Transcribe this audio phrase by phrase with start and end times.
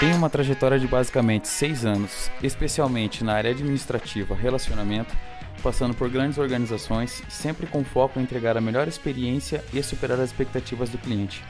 [0.00, 5.12] Tem uma trajetória de basicamente seis anos, especialmente na área administrativa, relacionamento,
[5.60, 10.30] passando por grandes organizações, sempre com foco em entregar a melhor experiência e superar as
[10.30, 11.42] expectativas do cliente.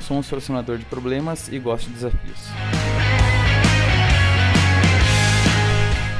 [0.00, 2.40] Sou um solucionador de problemas e gosto de desafios.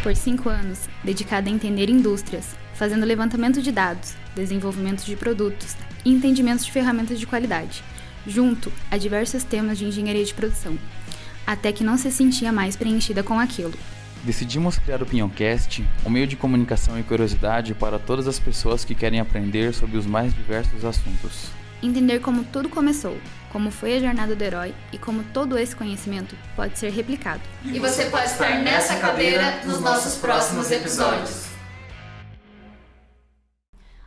[0.03, 6.11] Por cinco anos, dedicada a entender indústrias, fazendo levantamento de dados, desenvolvimento de produtos e
[6.11, 7.85] entendimento de ferramentas de qualidade,
[8.27, 10.79] junto a diversos temas de engenharia de produção
[11.47, 13.75] até que não se sentia mais preenchida com aquilo.
[14.25, 18.95] Decidimos criar o Pinhoncast, um meio de comunicação e curiosidade para todas as pessoas que
[18.95, 21.51] querem aprender sobre os mais diversos assuntos.
[21.83, 23.19] Entender como tudo começou,
[23.53, 27.43] como foi a jornada do herói e como todo esse conhecimento pode ser replicado.
[27.63, 31.49] E você pode estar nessa cadeira nos nossos próximos episódios.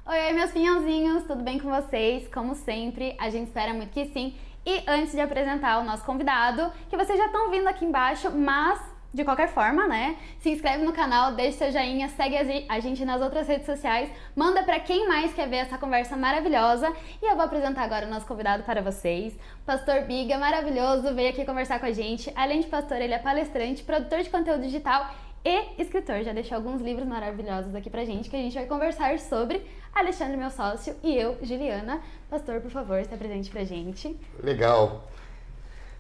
[0.10, 2.28] Oi, oi, meus pinhãozinhos, tudo bem com vocês?
[2.34, 4.34] Como sempre, a gente espera muito que sim.
[4.68, 8.78] E antes de apresentar o nosso convidado, que vocês já estão vindo aqui embaixo, mas
[9.14, 10.18] de qualquer forma, né?
[10.42, 14.64] Se inscreve no canal, deixa seu joinha, segue a gente nas outras redes sociais, manda
[14.64, 16.92] para quem mais quer ver essa conversa maravilhosa.
[17.22, 19.40] E eu vou apresentar agora o nosso convidado para vocês.
[19.66, 22.30] Pastor Biga, maravilhoso, veio aqui conversar com a gente.
[22.36, 25.10] Além de pastor, ele é palestrante, produtor de conteúdo digital
[25.46, 26.24] e escritor.
[26.24, 29.66] Já deixou alguns livros maravilhosos aqui pra gente que a gente vai conversar sobre.
[29.94, 32.02] Alexandre, meu sócio, e eu, Juliana.
[32.30, 34.16] Pastor, por favor, está presente pra gente.
[34.44, 35.08] Legal.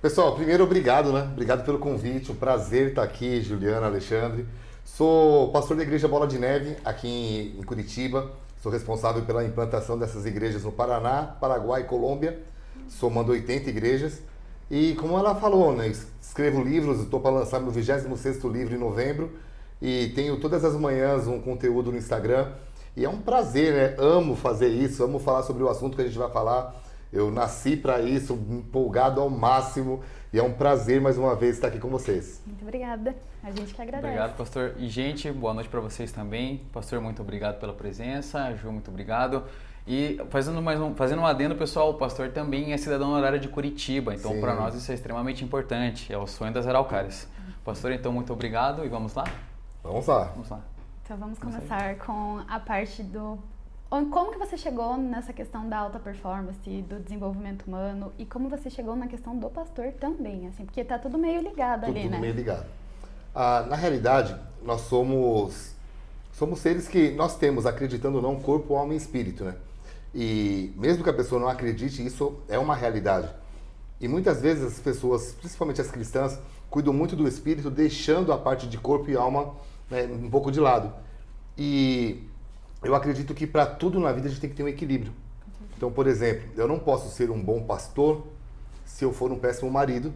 [0.01, 1.23] Pessoal, primeiro obrigado, né?
[1.31, 2.31] Obrigado pelo convite.
[2.31, 4.45] Um prazer estar aqui, Juliana, Alexandre.
[4.85, 8.31] Sou pastor da Igreja Bola de Neve, aqui em Curitiba.
[8.61, 12.39] Sou responsável pela implantação dessas igrejas no Paraná, Paraguai e Colômbia,
[12.87, 14.21] somando 80 igrejas.
[14.69, 19.31] E como ela falou, né, escrevo livros, estou para lançar meu 26º livro em novembro
[19.81, 22.51] e tenho todas as manhãs um conteúdo no Instagram.
[22.97, 23.95] E é um prazer, né?
[24.03, 26.73] Amo fazer isso, amo falar sobre o assunto que a gente vai falar.
[27.13, 30.01] Eu nasci para isso, empolgado ao máximo.
[30.33, 32.41] E é um prazer mais uma vez estar aqui com vocês.
[32.43, 33.15] Muito obrigada.
[33.43, 34.07] A gente que agradece.
[34.07, 34.73] Obrigado, pastor.
[34.79, 36.63] E, gente, boa noite para vocês também.
[36.73, 38.55] Pastor, muito obrigado pela presença.
[38.55, 39.43] Ju, muito obrigado.
[39.85, 43.47] E fazendo mais um, fazendo um adendo, pessoal, o pastor também é cidadão horário de
[43.47, 47.25] Curitiba, então para nós isso é extremamente importante, é o sonho das Araucárias.
[47.63, 49.23] Pastor, então muito obrigado e vamos lá?
[49.83, 50.23] Vamos lá.
[50.35, 50.76] Vamos lá.
[51.07, 53.39] Então vamos começar com a parte do
[53.89, 58.69] como que você chegou nessa questão da alta performance, do desenvolvimento humano e como você
[58.69, 62.09] chegou na questão do pastor também, assim, porque tá tudo meio ligado tudo, ali, tudo
[62.09, 62.17] né?
[62.17, 62.65] Tudo meio ligado.
[63.33, 65.71] Ah, na realidade, nós somos
[66.33, 69.55] somos seres que nós temos, acreditando ou não, corpo, alma e espírito, né?
[70.13, 73.29] E mesmo que a pessoa não acredite, isso é uma realidade.
[74.01, 76.37] E muitas vezes as pessoas, principalmente as cristãs,
[76.69, 79.55] cuidam muito do espírito, deixando a parte de corpo e alma
[79.89, 80.93] né, um pouco de lado.
[81.57, 82.23] E
[82.83, 85.13] eu acredito que para tudo na vida a gente tem que ter um equilíbrio.
[85.75, 88.25] Então, por exemplo, eu não posso ser um bom pastor
[88.85, 90.13] se eu for um péssimo marido,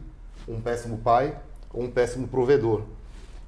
[0.48, 1.38] um péssimo pai
[1.72, 2.84] ou um péssimo provedor.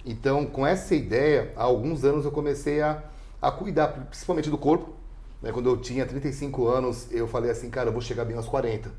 [0.05, 3.03] Então, com essa ideia, há alguns anos eu comecei a,
[3.41, 4.93] a cuidar principalmente do corpo,
[5.41, 8.47] né, quando eu tinha 35 anos, eu falei assim, cara, eu vou chegar bem aos
[8.47, 8.91] 40.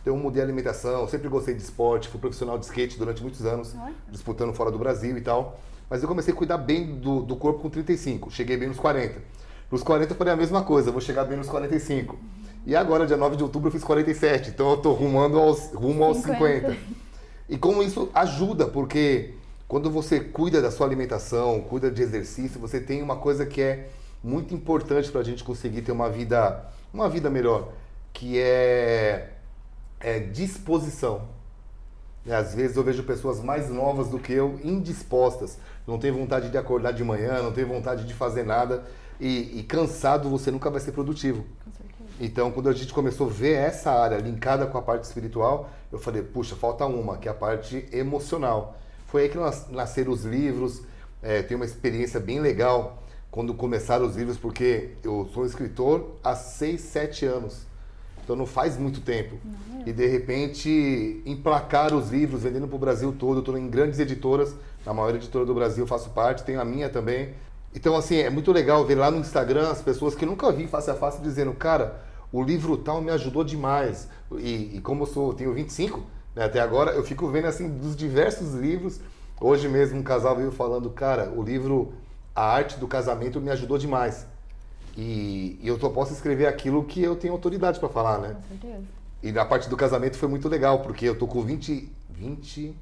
[0.00, 3.44] Então eu mudei a alimentação, sempre gostei de esporte, fui profissional de skate durante muitos
[3.44, 3.74] anos,
[4.10, 5.58] disputando fora do Brasil e tal.
[5.88, 9.20] Mas eu comecei a cuidar bem do, do corpo com 35, cheguei bem nos 40.
[9.70, 12.18] Nos 40 eu falei a mesma coisa, vou chegar bem nos 45.
[12.64, 16.02] E agora, dia 9 de outubro, eu fiz 47, então eu tô rumando aos, rumo
[16.02, 16.70] aos 50.
[16.70, 16.76] 50.
[17.48, 19.34] E como isso ajuda, porque
[19.68, 23.88] quando você cuida da sua alimentação, cuida de exercício, você tem uma coisa que é
[24.22, 27.72] muito importante para a gente conseguir ter uma vida, uma vida melhor,
[28.12, 29.30] que é,
[30.00, 31.28] é disposição.
[32.24, 36.50] E às vezes eu vejo pessoas mais novas do que eu indispostas, não tem vontade
[36.50, 38.84] de acordar de manhã, não tem vontade de fazer nada
[39.20, 41.44] e, e cansado você nunca vai ser produtivo.
[42.20, 45.98] Então, quando a gente começou a ver essa área linkada com a parte espiritual, eu
[45.98, 48.78] falei, puxa, falta uma, que é a parte emocional.
[49.06, 49.38] Foi aí que
[49.70, 50.82] nasceram os livros,
[51.22, 56.34] é, tem uma experiência bem legal quando começaram os livros, porque eu sou escritor há
[56.34, 57.66] 6, 7 anos.
[58.24, 59.36] Então não faz muito tempo.
[59.44, 59.90] Não, é.
[59.90, 63.38] E de repente emplacar os livros, vendendo para o Brasil todo.
[63.38, 64.54] Estou em grandes editoras,
[64.86, 67.34] na maior editora do Brasil faço parte, tenho a minha também.
[67.74, 70.90] Então, assim, é muito legal ver lá no Instagram as pessoas que nunca vi face
[70.90, 72.00] a face dizendo, cara,
[72.32, 74.08] o livro tal me ajudou demais.
[74.38, 76.02] E, e como eu sou, tenho 25
[76.34, 79.00] né, até agora, eu fico vendo assim dos diversos livros.
[79.40, 81.92] Hoje mesmo um casal veio falando, cara, o livro
[82.34, 84.26] a arte do casamento me ajudou demais.
[84.96, 88.34] E, e eu só posso escrever aquilo que eu tenho autoridade para falar, né?
[88.34, 88.84] Com certeza.
[89.22, 91.90] E na parte do casamento foi muito legal, porque eu tô com 20.
[92.10, 92.74] 20.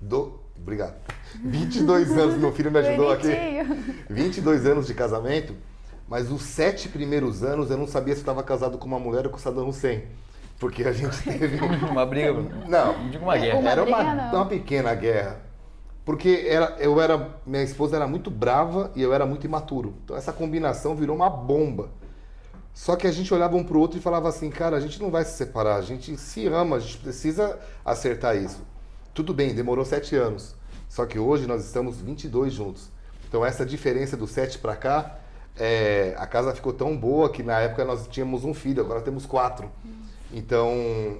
[0.00, 0.94] Do, obrigado.
[1.44, 3.28] 22 anos, meu filho me ajudou aqui.
[4.08, 5.54] 22 anos de casamento,
[6.08, 9.32] mas os sete primeiros anos eu não sabia se estava casado com uma mulher ou
[9.32, 10.02] com Saddam Hussein.
[10.58, 11.58] Porque a gente teve.
[11.90, 12.32] uma briga.
[12.32, 13.58] Não, não digo uma guerra.
[13.58, 14.34] Uma era briga, uma, não.
[14.34, 15.40] uma pequena guerra.
[16.04, 17.40] Porque era, eu era.
[17.44, 19.94] Minha esposa era muito brava e eu era muito imaturo.
[20.04, 21.90] Então essa combinação virou uma bomba.
[22.72, 25.10] Só que a gente olhava um pro outro e falava assim, cara, a gente não
[25.10, 28.62] vai se separar, a gente se ama, a gente precisa acertar isso.
[29.16, 30.54] Tudo bem, demorou sete anos.
[30.90, 32.90] Só que hoje nós estamos 22 juntos.
[33.26, 35.18] Então essa diferença do sete para cá,
[35.58, 39.24] é, a casa ficou tão boa que na época nós tínhamos um filho, agora temos
[39.24, 39.70] quatro.
[40.30, 41.16] Então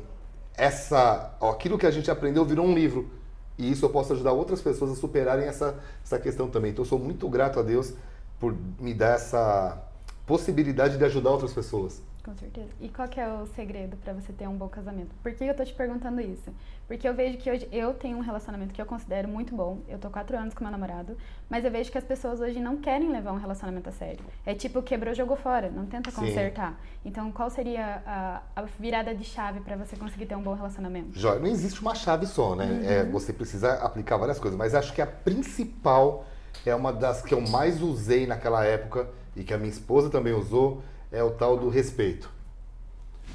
[0.55, 3.09] essa, ó, aquilo que a gente aprendeu virou um livro.
[3.57, 6.73] E isso eu posso ajudar outras pessoas a superarem essa, essa questão também.
[6.73, 7.95] Então eu sou muito grato a Deus
[8.39, 9.83] por me dar essa
[10.27, 12.03] possibilidade de ajudar outras pessoas.
[12.27, 12.69] Com certeza.
[12.81, 15.15] E qual é o segredo para você ter um bom casamento?
[15.23, 16.53] Por que eu tô te perguntando isso?
[16.87, 19.81] Porque eu vejo que hoje eu tenho um relacionamento que eu considero muito bom.
[19.89, 21.17] Eu tô quatro anos com meu namorado,
[21.51, 24.25] mas eu vejo que as pessoas hoje não querem levar um relacionamento a sério.
[24.45, 26.21] É tipo, quebrou, jogou fora, não tenta Sim.
[26.21, 26.81] consertar.
[27.05, 31.19] Então, qual seria a, a virada de chave para você conseguir ter um bom relacionamento?
[31.19, 32.81] Jóia, não existe uma chave só, né?
[32.85, 36.25] É, você precisa aplicar várias coisas, mas acho que a principal
[36.65, 40.33] é uma das que eu mais usei naquela época e que a minha esposa também
[40.33, 42.31] usou, é o tal do respeito.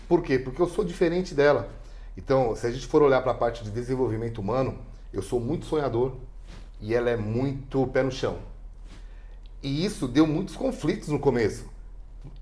[0.08, 0.40] Por quê?
[0.40, 1.70] Porque eu sou diferente dela.
[2.18, 4.78] Então, se a gente for olhar para a parte de desenvolvimento humano,
[5.14, 6.14] eu sou muito sonhador
[6.80, 8.38] e ela é muito pé no chão.
[9.64, 11.66] E isso deu muitos conflitos no começo.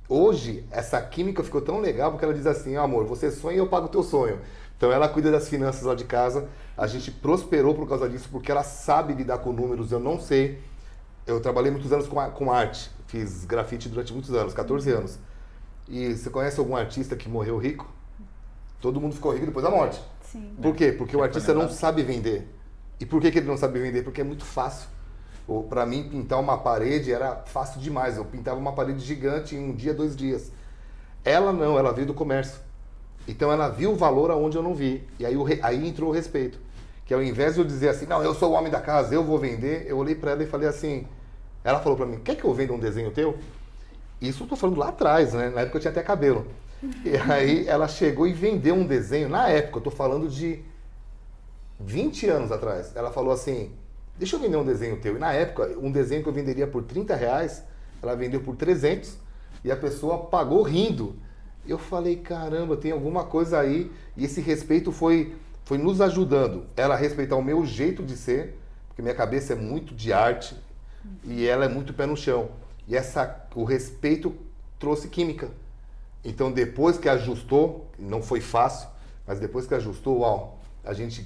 [0.08, 3.60] Hoje, essa química ficou tão legal porque ela diz assim: "Ah, amor, você sonha e
[3.60, 4.40] eu pago o teu sonho.
[4.76, 6.48] Então, ela cuida das finanças lá de casa.
[6.78, 9.92] A gente prosperou por causa disso porque ela sabe lidar com números.
[9.92, 10.60] Eu não sei.
[11.28, 12.90] Eu trabalhei muitos anos com, com arte.
[13.08, 15.20] Fiz grafite durante muitos anos 14 anos.
[15.88, 17.99] E você conhece algum artista que morreu rico?
[18.82, 20.02] Todo mundo ficou rico depois da morte.
[20.22, 20.54] Sim.
[20.62, 20.92] Por quê?
[20.92, 22.48] Porque o Já artista não sabe vender.
[23.00, 24.04] E por que, que ele não sabe vender?
[24.04, 24.88] Porque é muito fácil.
[25.48, 28.18] Ou Para mim, pintar uma parede era fácil demais.
[28.18, 30.52] Eu pintava uma parede gigante em um dia, dois dias.
[31.26, 32.60] Ela não, ela veio do comércio.
[33.28, 35.08] Então ela viu o valor aonde eu não vi.
[35.20, 36.60] E aí, o re- aí entrou o respeito.
[37.06, 39.24] Que ao invés de eu dizer assim, não, eu sou o homem da casa, eu
[39.24, 41.08] vou vender, eu olhei para ela e falei assim.
[41.64, 43.38] Ela falou para mim, quer que eu venda um desenho teu?
[44.22, 45.50] Isso eu tô falando lá atrás, né?
[45.50, 46.46] Na época eu tinha até cabelo.
[46.82, 49.28] E aí ela chegou e vendeu um desenho.
[49.28, 50.64] Na época, eu tô falando de
[51.80, 52.96] 20 anos atrás.
[52.96, 53.72] Ela falou assim:
[54.18, 55.16] Deixa eu vender um desenho teu.
[55.16, 57.64] E na época, um desenho que eu venderia por 30 reais,
[58.02, 59.18] ela vendeu por 300
[59.64, 61.16] e a pessoa pagou rindo.
[61.68, 63.92] Eu falei: Caramba, tem alguma coisa aí.
[64.16, 65.36] E esse respeito foi,
[65.66, 66.66] foi nos ajudando.
[66.78, 70.56] Ela respeitar o meu jeito de ser, porque minha cabeça é muito de arte
[71.24, 72.50] e ela é muito pé no chão.
[72.88, 74.34] E essa, o respeito
[74.80, 75.50] trouxe química.
[76.24, 78.90] Então, depois que ajustou, não foi fácil,
[79.26, 81.26] mas depois que ajustou, uau, a gente,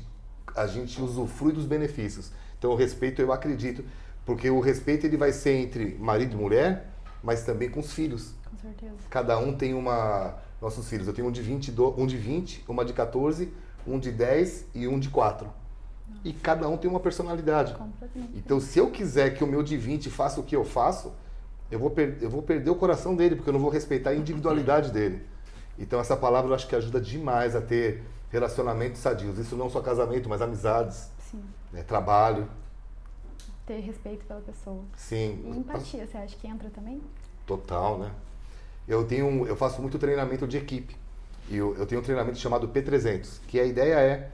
[0.55, 2.31] a gente usufrui dos benefícios.
[2.57, 3.83] Então, o respeito, eu acredito,
[4.25, 6.89] porque o respeito ele vai ser entre marido e mulher,
[7.23, 8.33] mas também com os filhos.
[8.49, 8.93] Com certeza.
[9.09, 10.35] Cada um tem uma.
[10.61, 13.51] Nossos filhos, eu tenho um de 20, do- um de 20, uma de 14,
[13.85, 15.49] um de 10 e um de 4.
[16.23, 17.73] E cada um tem uma personalidade.
[18.37, 21.11] Então, se eu quiser que o meu de 20 faça o que eu faço,
[21.73, 24.15] eu vou, per- eu vou perder o coração dele, porque eu não vou respeitar a
[24.15, 25.21] individualidade dele.
[25.77, 29.37] Então, essa palavra eu acho que ajuda demais a ter relacionamentos sadios.
[29.39, 31.43] Isso não só casamento, mas amizades, Sim.
[31.71, 32.47] né, trabalho.
[33.65, 34.83] Ter respeito pela pessoa.
[34.95, 37.01] Sim, E empatia, você acha que entra também?
[37.45, 38.11] total, né?
[38.87, 40.95] Eu tenho, eu faço muito treinamento de equipe.
[41.49, 44.31] E eu, eu tenho um treinamento chamado P300, que a ideia é,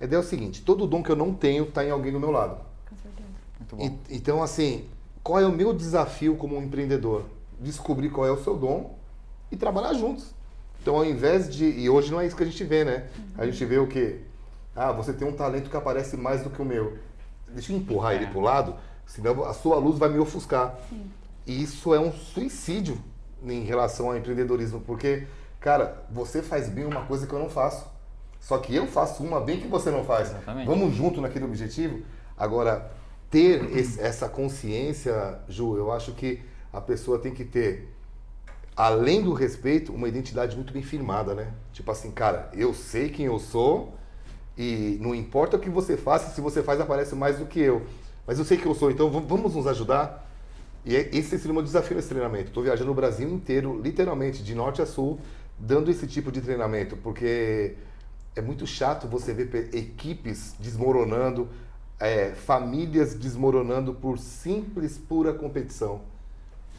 [0.00, 2.20] a ideia é o seguinte: todo dom que eu não tenho está em alguém do
[2.20, 2.56] meu lado.
[2.88, 3.28] Com certeza.
[3.58, 3.84] Muito bom.
[4.10, 4.88] E- então, assim,
[5.24, 7.24] qual é o meu desafio como um empreendedor?
[7.58, 8.98] Descobrir qual é o seu dom
[9.50, 10.34] e trabalhar juntos.
[10.82, 11.64] Então, ao invés de.
[11.64, 13.08] E hoje não é isso que a gente vê, né?
[13.38, 14.20] A gente vê o quê?
[14.76, 16.98] Ah, você tem um talento que aparece mais do que o meu.
[17.48, 18.74] Deixa eu empurrar ele pro lado,
[19.06, 20.78] senão a sua luz vai me ofuscar.
[20.90, 21.10] Sim.
[21.46, 22.98] E isso é um suicídio
[23.42, 25.26] em relação ao empreendedorismo, porque,
[25.58, 27.86] cara, você faz bem uma coisa que eu não faço.
[28.40, 30.28] Só que eu faço uma bem que você não faz.
[30.30, 30.66] Exatamente.
[30.66, 32.02] Vamos junto naquele objetivo?
[32.36, 32.90] Agora,
[33.34, 36.40] ter esse- essa consciência, Ju, eu acho que
[36.72, 37.88] a pessoa tem que ter,
[38.76, 41.52] além do respeito, uma identidade muito bem firmada, né?
[41.72, 43.94] Tipo assim, cara, eu sei quem eu sou
[44.56, 47.82] e não importa o que você faça, se você faz aparece mais do que eu.
[48.24, 50.30] Mas eu sei que eu sou, então vamos nos ajudar.
[50.84, 52.48] E é- esse seria o meu desafio nesse treinamento.
[52.48, 55.18] Estou viajando o Brasil inteiro, literalmente, de norte a sul,
[55.58, 57.74] dando esse tipo de treinamento, porque
[58.36, 61.48] é muito chato você ver pe- equipes desmoronando,
[61.98, 66.00] é, famílias desmoronando por simples, pura competição.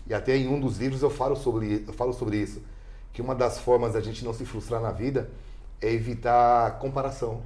[0.07, 2.61] E até em um dos livros eu falo sobre, eu falo sobre isso,
[3.11, 5.29] que uma das formas da gente não se frustrar na vida
[5.81, 7.41] é evitar comparação.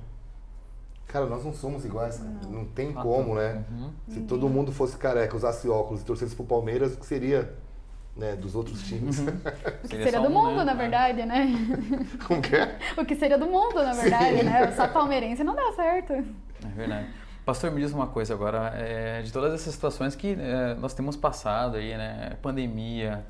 [1.07, 2.29] Cara, nós não somos iguais, cara.
[2.49, 3.41] não, tem Ah, como, tá.
[3.41, 3.63] né?
[3.71, 3.91] Uhum.
[4.09, 7.55] Se todo mundo fosse careca, usasse óculos e torcesse pro Palmeiras, o que seria?
[8.15, 9.19] né, dos outros times.
[9.83, 10.63] O que seria do mundo, né?
[10.65, 11.47] na verdade, né?
[12.27, 12.77] Como que é?
[12.97, 14.71] O que seria do mundo, na verdade, né?
[14.73, 16.13] Só palmeirense não dá certo.
[16.13, 17.07] É verdade.
[17.49, 21.17] Pastor, me diz uma coisa agora, é, de todas essas situações que é, nós temos
[21.17, 23.25] passado aí, né, pandemia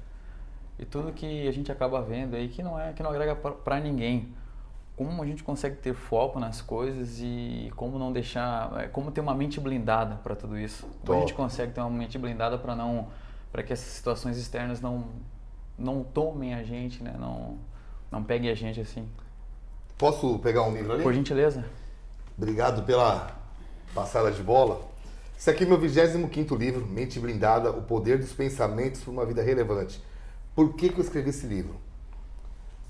[0.77, 3.79] e tudo que a gente acaba vendo aí que não é que não agrega para
[3.79, 4.35] ninguém.
[4.97, 9.21] Como a gente consegue ter foco nas coisas e como não deixar, é, como ter
[9.21, 10.83] uma mente blindada para tudo isso?
[10.83, 11.17] Como Top.
[11.17, 13.07] a gente consegue ter uma mente blindada para não,
[13.53, 15.05] para que essas situações externas não
[15.77, 17.57] não tomem a gente, né, não
[18.11, 19.07] não peguem a gente assim.
[19.97, 21.03] Posso pegar um livro ali?
[21.03, 21.63] Por gentileza.
[22.38, 23.38] Obrigado pela
[23.93, 24.81] passada de bola.
[25.38, 29.41] Esse aqui é meu 25 livro, Mente Blindada, O Poder dos Pensamentos para uma Vida
[29.41, 30.03] Relevante.
[30.53, 31.75] Por que, que eu escrevi esse livro?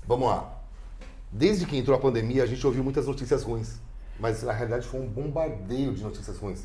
[0.06, 0.52] Vamos lá.
[1.30, 3.78] Desde que entrou a pandemia, a gente ouviu muitas notícias ruins.
[4.18, 6.64] Mas na realidade foi um bombardeio de notícias ruins.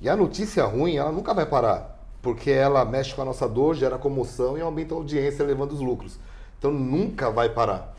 [0.00, 2.00] E a notícia ruim, ela nunca vai parar.
[2.22, 5.80] Porque ela mexe com a nossa dor, gera comoção e aumenta a audiência, levando os
[5.80, 6.18] lucros.
[6.58, 7.94] Então nunca vai parar.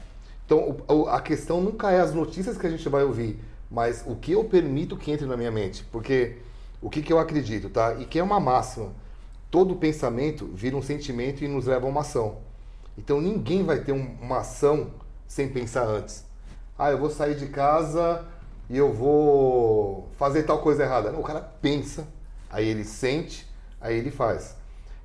[0.46, 0.77] Então
[1.10, 3.39] a questão nunca é as notícias que a gente vai ouvir,
[3.74, 5.84] mas o que eu permito que entre na minha mente.
[5.92, 6.38] Porque
[6.80, 7.96] o que, que eu acredito, tá?
[7.96, 8.92] E que é uma máxima.
[9.50, 12.38] Todo pensamento vira um sentimento e nos leva a uma ação.
[12.96, 14.92] Então ninguém vai ter um- uma ação
[15.27, 16.24] sem pensar antes.
[16.77, 18.24] Ah, eu vou sair de casa
[18.70, 21.12] e eu vou fazer tal coisa errada.
[21.12, 22.08] Não, o cara pensa,
[22.51, 23.48] aí ele sente,
[23.82, 24.56] aí ele faz.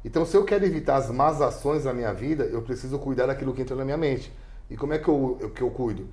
[0.05, 3.55] Então, se eu quero evitar as más ações na minha vida, eu preciso cuidar daquilo
[3.55, 4.31] que entra na minha mente.
[4.71, 6.07] E como é que eu, eu- que eu cuido?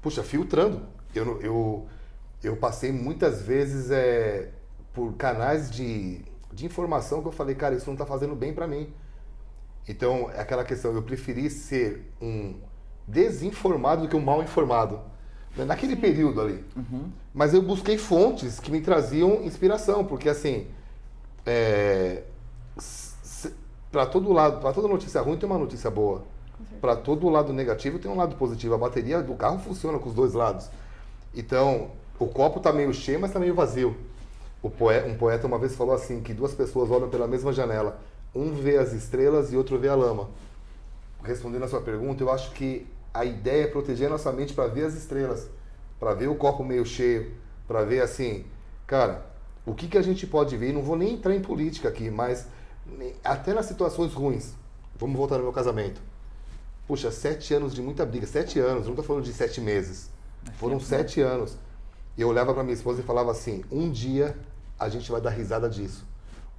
[0.00, 0.82] Puxa, filtrando.
[1.14, 1.86] Eu, eu,
[2.42, 4.50] eu passei muitas vezes é,
[4.92, 8.66] por canais de, de informação que eu falei, cara, isso não está fazendo bem para
[8.66, 8.92] mim.
[9.88, 12.54] Então, é aquela questão, eu preferi ser um
[13.06, 15.00] desinformado do que um mal informado.
[15.56, 16.64] né, Naquele período ali.
[17.34, 20.68] Mas eu busquei fontes que me traziam inspiração, porque assim,
[21.44, 22.22] é,
[23.90, 26.24] para todo lado, para toda notícia ruim tem uma notícia boa.
[26.80, 28.74] Para todo lado negativo tem um lado positivo.
[28.74, 30.70] A bateria do carro funciona com os dois lados.
[31.34, 33.96] Então, o copo está meio cheio, mas está meio vazio.
[34.62, 37.98] O poe- um poeta uma vez falou assim que duas pessoas olham pela mesma janela,
[38.34, 40.28] um vê as estrelas e outro vê a lama.
[41.24, 44.66] Respondendo a sua pergunta, eu acho que a ideia é proteger a nossa mente para
[44.68, 45.48] ver as estrelas,
[45.98, 47.32] para ver o copo meio cheio,
[47.66, 48.44] para ver assim,
[48.86, 49.26] cara,
[49.64, 50.72] o que, que a gente pode ver?
[50.72, 52.46] Não vou nem entrar em política aqui, mas
[53.22, 54.54] até nas situações ruins.
[54.96, 56.00] Vamos voltar no meu casamento.
[56.86, 58.26] Puxa, sete anos de muita briga.
[58.26, 60.10] Sete anos, não estou falando de sete meses.
[60.54, 61.56] Foram sete anos.
[62.16, 64.36] E eu olhava para minha esposa e falava assim: um dia
[64.78, 66.06] a gente vai dar risada disso.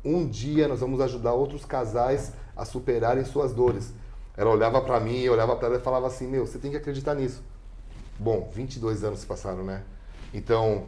[0.04, 3.94] Um dia nós vamos ajudar outros casais a superarem suas dores.
[4.36, 6.78] Ela olhava para mim, eu olhava para ela e falava assim: meu, você tem que
[6.78, 7.44] acreditar nisso.
[8.20, 9.84] Bom, 22 anos se passaram, né?
[10.34, 10.86] Então,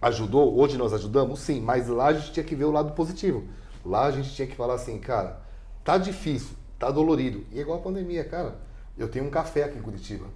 [0.00, 0.58] ajudou?
[0.58, 1.40] Hoje nós ajudamos?
[1.40, 3.44] Sim, mas lá a gente tinha que ver o lado positivo.
[3.84, 5.40] Lá a gente tinha que falar assim, cara,
[5.82, 7.44] tá difícil, tá dolorido.
[7.52, 8.58] E é igual a pandemia, cara.
[8.96, 10.26] Eu tenho um café aqui em Curitiba.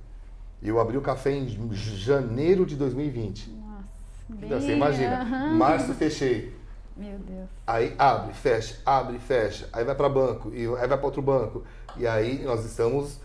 [0.63, 3.51] E eu abri o café em janeiro de 2020.
[3.51, 3.85] Nossa,
[4.29, 4.47] bem...
[4.49, 5.21] Então, você imagina.
[5.23, 5.55] aham.
[5.55, 6.57] Março fechei.
[6.97, 7.49] Meu Deus.
[7.67, 9.69] Aí abre, fecha, abre, fecha.
[9.73, 11.63] Aí vai para banco, e aí vai para outro banco.
[11.97, 13.21] E aí nós estamos,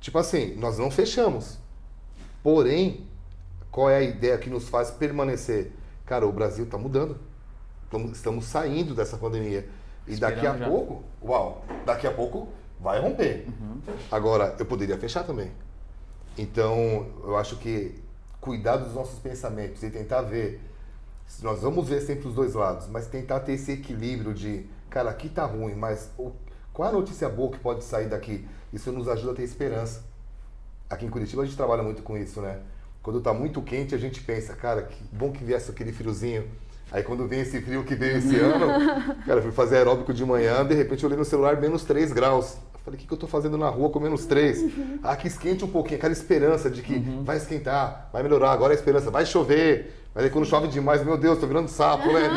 [0.00, 1.58] tipo assim, nós não fechamos.
[2.42, 3.06] Porém,
[3.70, 5.72] qual é a ideia que nos faz permanecer?
[6.06, 7.18] Cara, o Brasil está mudando.
[8.12, 9.68] Estamos- saindo dessa pandemia.
[10.08, 10.66] E daqui a já.
[10.66, 12.48] pouco, uau, daqui a pouco
[12.80, 13.46] vai romper.
[14.10, 15.52] Agora, eu poderia fechar também.
[16.36, 17.94] Então, eu acho que
[18.40, 20.60] cuidar dos nossos pensamentos e tentar ver
[21.42, 25.28] nós vamos ver sempre os dois lados, mas tentar ter esse equilíbrio de, cara, aqui
[25.28, 26.32] tá ruim, mas o-
[26.72, 28.46] qual é a notícia boa que pode sair daqui?
[28.72, 30.02] Isso nos ajuda a ter esperança.
[30.90, 32.60] Aqui em Curitiba a gente trabalha muito com isso, né?
[33.02, 36.44] Quando tá muito quente, a gente pensa, cara, que bom que viesse aquele friozinho.
[36.90, 38.66] Aí quando vem esse frio que veio esse ano,
[39.24, 42.12] cara, eu fui fazer aeróbico de manhã, de repente eu olhei no celular, menos 3
[42.12, 42.58] graus.
[42.82, 44.72] Eu falei, o que, que eu tô fazendo na rua com menos 3?
[45.04, 48.76] Ah, que esquente um pouquinho, aquela esperança de que vai esquentar, vai melhorar, agora é
[48.76, 50.02] a esperança, vai chover.
[50.12, 52.28] Mas aí quando chove demais, meu Deus, tô virando sapo, né?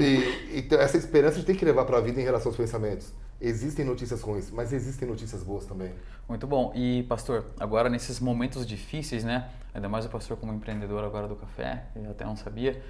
[0.00, 3.12] E, então, essa esperança a gente tem que levar pra vida em relação aos pensamentos.
[3.40, 5.92] Existem notícias ruins, mas existem notícias boas também.
[6.28, 6.72] Muito bom.
[6.74, 9.48] E, pastor, agora nesses momentos difíceis, né?
[9.72, 12.82] Ainda mais o pastor como empreendedor agora do café, eu até não sabia,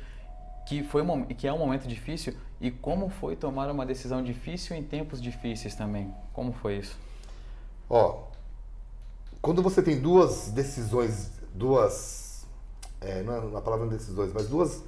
[0.67, 2.35] que, foi um, que é um momento difícil.
[2.61, 6.13] E como foi tomar uma decisão difícil em tempos difíceis também?
[6.33, 6.97] Como foi isso?
[7.91, 8.25] Ó,
[9.41, 12.47] quando você tem duas decisões, duas.
[13.01, 14.83] É, não é uma palavra decisões, mas duas.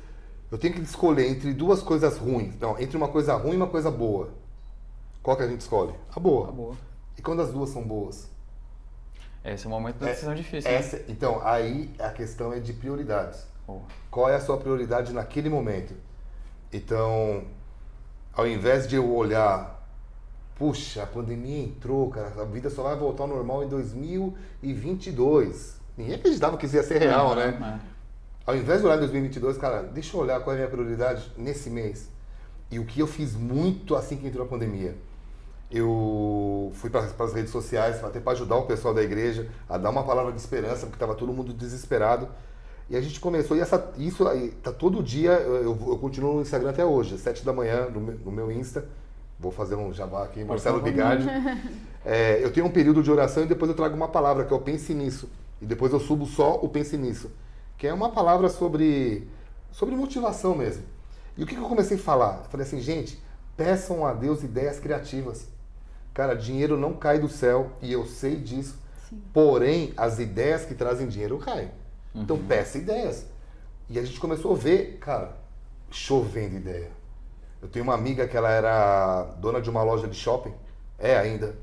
[0.51, 2.57] Eu tenho que escolher entre duas coisas ruins.
[2.61, 4.31] Não, entre uma coisa ruim e uma coisa boa.
[5.23, 5.93] Qual que a gente escolhe?
[6.15, 6.47] A boa.
[6.47, 6.77] Tá boa.
[7.19, 8.29] E quando as duas são boas?
[9.45, 10.71] Esse é o momento da É, decisão difícil.
[10.71, 10.77] né?
[10.77, 13.45] Essa, então, aí a questão é de prioridades.
[14.11, 15.95] Qual é a sua prioridade naquele momento?
[16.73, 17.45] Então,
[18.33, 19.75] ao invés de eu olhar
[20.57, 25.81] puxa, a pandemia entrou, cara, a vida só vai voltar ao normal em 2022.
[25.97, 27.81] Ninguém acreditava que isso ia ser real, Uhum, né?
[27.81, 27.95] é.
[28.47, 31.33] Ao invés de olhar em 2022, cara, deixa eu olhar qual é a minha prioridade
[31.37, 32.09] nesse mês.
[32.71, 34.97] E o que eu fiz muito assim que entrou a pandemia.
[35.71, 39.89] Eu fui para as redes sociais até para ajudar o pessoal da igreja a dar
[39.91, 42.29] uma palavra de esperança, porque estava todo mundo desesperado.
[42.91, 46.43] E a gente começou, e essa, isso aí, tá todo dia, eu, eu continuo no
[46.43, 48.85] Instagram até hoje, às 7 da manhã, no, meu- no meu Insta.
[49.41, 50.91] Vou fazer um jabá aqui, Marcelo favor.
[50.93, 51.27] Bigardi.
[52.07, 54.57] É, eu tenho um período de oração e depois eu trago uma palavra, que é
[54.57, 55.27] o Pense Nisso.
[55.63, 57.31] E depois eu subo só o Pense Nisso.
[57.79, 59.27] Que é uma palavra sobre,
[59.73, 60.83] sobre motivação mesmo.
[61.35, 62.41] E o que, que eu comecei a falar?
[62.45, 63.19] Eu falei assim, gente,
[63.57, 65.49] peçam a Deus ideias criativas.
[66.13, 68.79] Cara, dinheiro não cai do céu e eu sei disso.
[69.33, 71.71] Porém, as ideias que trazem dinheiro caem.
[72.15, 73.27] Então peça ideias.
[73.89, 75.37] E a gente começou a ver, cara,
[75.91, 76.91] chovendo ideia.
[77.61, 80.55] Eu tenho uma amiga que ela era dona de uma loja de shopping,
[80.99, 81.57] é ainda,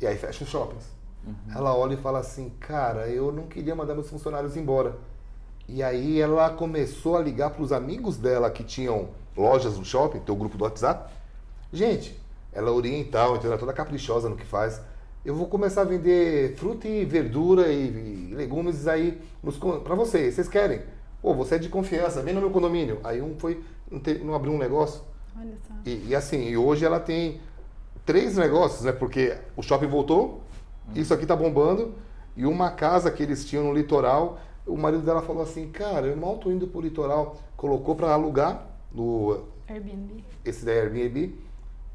[0.00, 0.84] e aí fecha os shoppings.
[1.54, 4.96] Ela olha e fala assim, cara, eu não queria mandar meus funcionários embora.
[5.68, 10.20] E aí ela começou a ligar para os amigos dela que tinham lojas no shopping,
[10.20, 11.12] tem o grupo do WhatsApp.
[11.72, 12.18] Gente,
[12.52, 14.80] ela é oriental, então ela é toda caprichosa no que faz.
[15.28, 19.20] Eu vou começar a vender fruta e verdura e, e legumes aí
[19.84, 20.32] para vocês.
[20.34, 20.80] Vocês querem?
[21.20, 22.98] Pô, você é de confiança, vem no meu condomínio.
[23.04, 25.02] Aí um foi, não, te- não abriu um negócio.
[25.38, 25.74] Olha só.
[25.84, 27.42] E, e assim, e hoje ela tem
[28.06, 28.92] três negócios, né?
[28.92, 30.40] Porque o shopping voltou,
[30.94, 31.92] isso aqui tá bombando,
[32.34, 36.16] e uma casa que eles tinham no litoral, o marido dela falou assim, cara, eu
[36.16, 40.24] mal tô indo pro litoral, colocou para alugar no Airbnb.
[40.42, 41.34] esse da Airbnb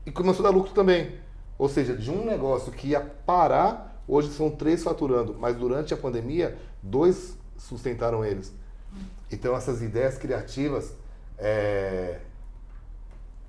[0.06, 1.24] e começou a dar lucro também.
[1.57, 5.98] Ou seja, de um negócio que ia parar, hoje são três faturando, mas durante a
[5.98, 8.53] pandemia, dois sustentaram eles.
[9.31, 10.95] Então essas ideias criativas,
[11.38, 12.19] é,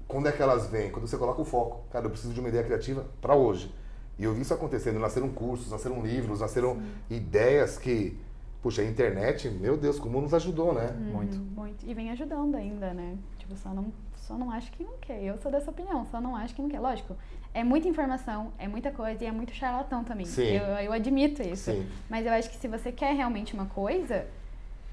[0.06, 0.90] quando é que elas vêm?
[0.90, 1.84] Quando você coloca o foco.
[1.90, 3.74] Cara, eu preciso de uma ideia criativa para hoje.
[4.18, 4.98] E eu vi isso acontecendo.
[4.98, 6.80] Nasceram cursos, nasceram livros, nasceram
[7.10, 8.18] ideias que,
[8.62, 10.92] puxa, a internet, meu Deus, como nos ajudou, né?
[10.92, 11.36] Muito.
[11.36, 11.84] Uhum, muito.
[11.86, 13.16] E vem ajudando ainda, né?
[13.38, 15.22] Tipo, só não, só não acho que não quer.
[15.22, 16.80] Eu sou dessa opinião, só não acho que não quer.
[16.80, 17.16] Lógico,
[17.54, 20.26] é muita informação, é muita coisa e é muito charlatão também.
[20.26, 20.56] Sim.
[20.56, 21.70] Eu, eu admito isso.
[21.70, 21.86] Sim.
[22.10, 24.26] Mas eu acho que se você quer realmente uma coisa,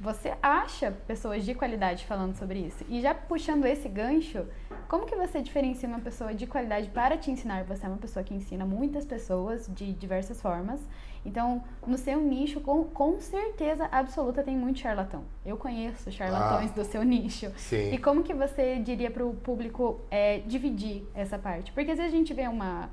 [0.01, 2.83] você acha pessoas de qualidade falando sobre isso.
[2.89, 4.47] E já puxando esse gancho,
[4.89, 7.63] como que você diferencia uma pessoa de qualidade para te ensinar?
[7.65, 10.81] Você é uma pessoa que ensina muitas pessoas de diversas formas.
[11.23, 15.23] Então, no seu nicho, com, com certeza absoluta, tem muito charlatão.
[15.45, 16.73] Eu conheço charlatões Ah.
[16.73, 17.51] do seu nicho.
[17.57, 17.93] Sim.
[17.93, 21.71] E como que você diria para o público é, dividir essa parte?
[21.71, 22.89] Porque às vezes a gente vê uma...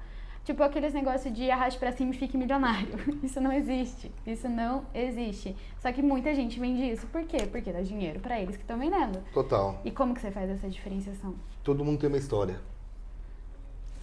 [0.49, 2.89] Tipo aqueles negócios de arraste pra cima e fique milionário.
[3.23, 4.11] Isso não existe.
[4.27, 5.55] Isso não existe.
[5.79, 7.07] Só que muita gente vende isso.
[7.09, 7.47] Por quê?
[7.47, 9.23] Porque dá dinheiro pra eles que estão vendendo.
[9.35, 9.79] Total.
[9.85, 11.35] E como que você faz essa diferenciação?
[11.63, 12.59] Todo mundo tem uma história.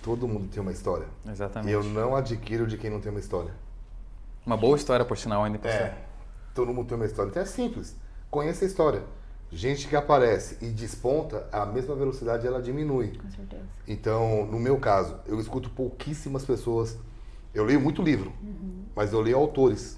[0.03, 1.07] Todo mundo tem uma história.
[1.25, 1.73] E Exatamente.
[1.73, 3.51] eu não adquiro de quem não tem uma história.
[4.45, 5.97] Uma boa história, por sinal, ainda por É.
[6.53, 7.31] Todo mundo tem uma história.
[7.31, 7.97] Então é simples.
[8.29, 9.01] Conheça a história.
[9.51, 13.17] Gente que aparece e desponta, a mesma velocidade ela diminui.
[13.17, 13.63] Com certeza.
[13.87, 16.97] Então, no meu caso, eu escuto pouquíssimas pessoas.
[17.53, 18.33] Eu leio muito livro,
[18.95, 19.97] mas eu leio autores.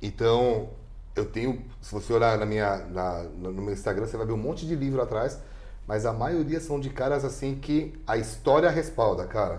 [0.00, 0.70] Então,
[1.16, 4.36] eu tenho, se você olhar na minha, na- no meu Instagram, você vai ver um
[4.38, 5.40] monte de livro atrás,
[5.86, 9.58] mas a maioria são de caras assim que a história respalda, cara.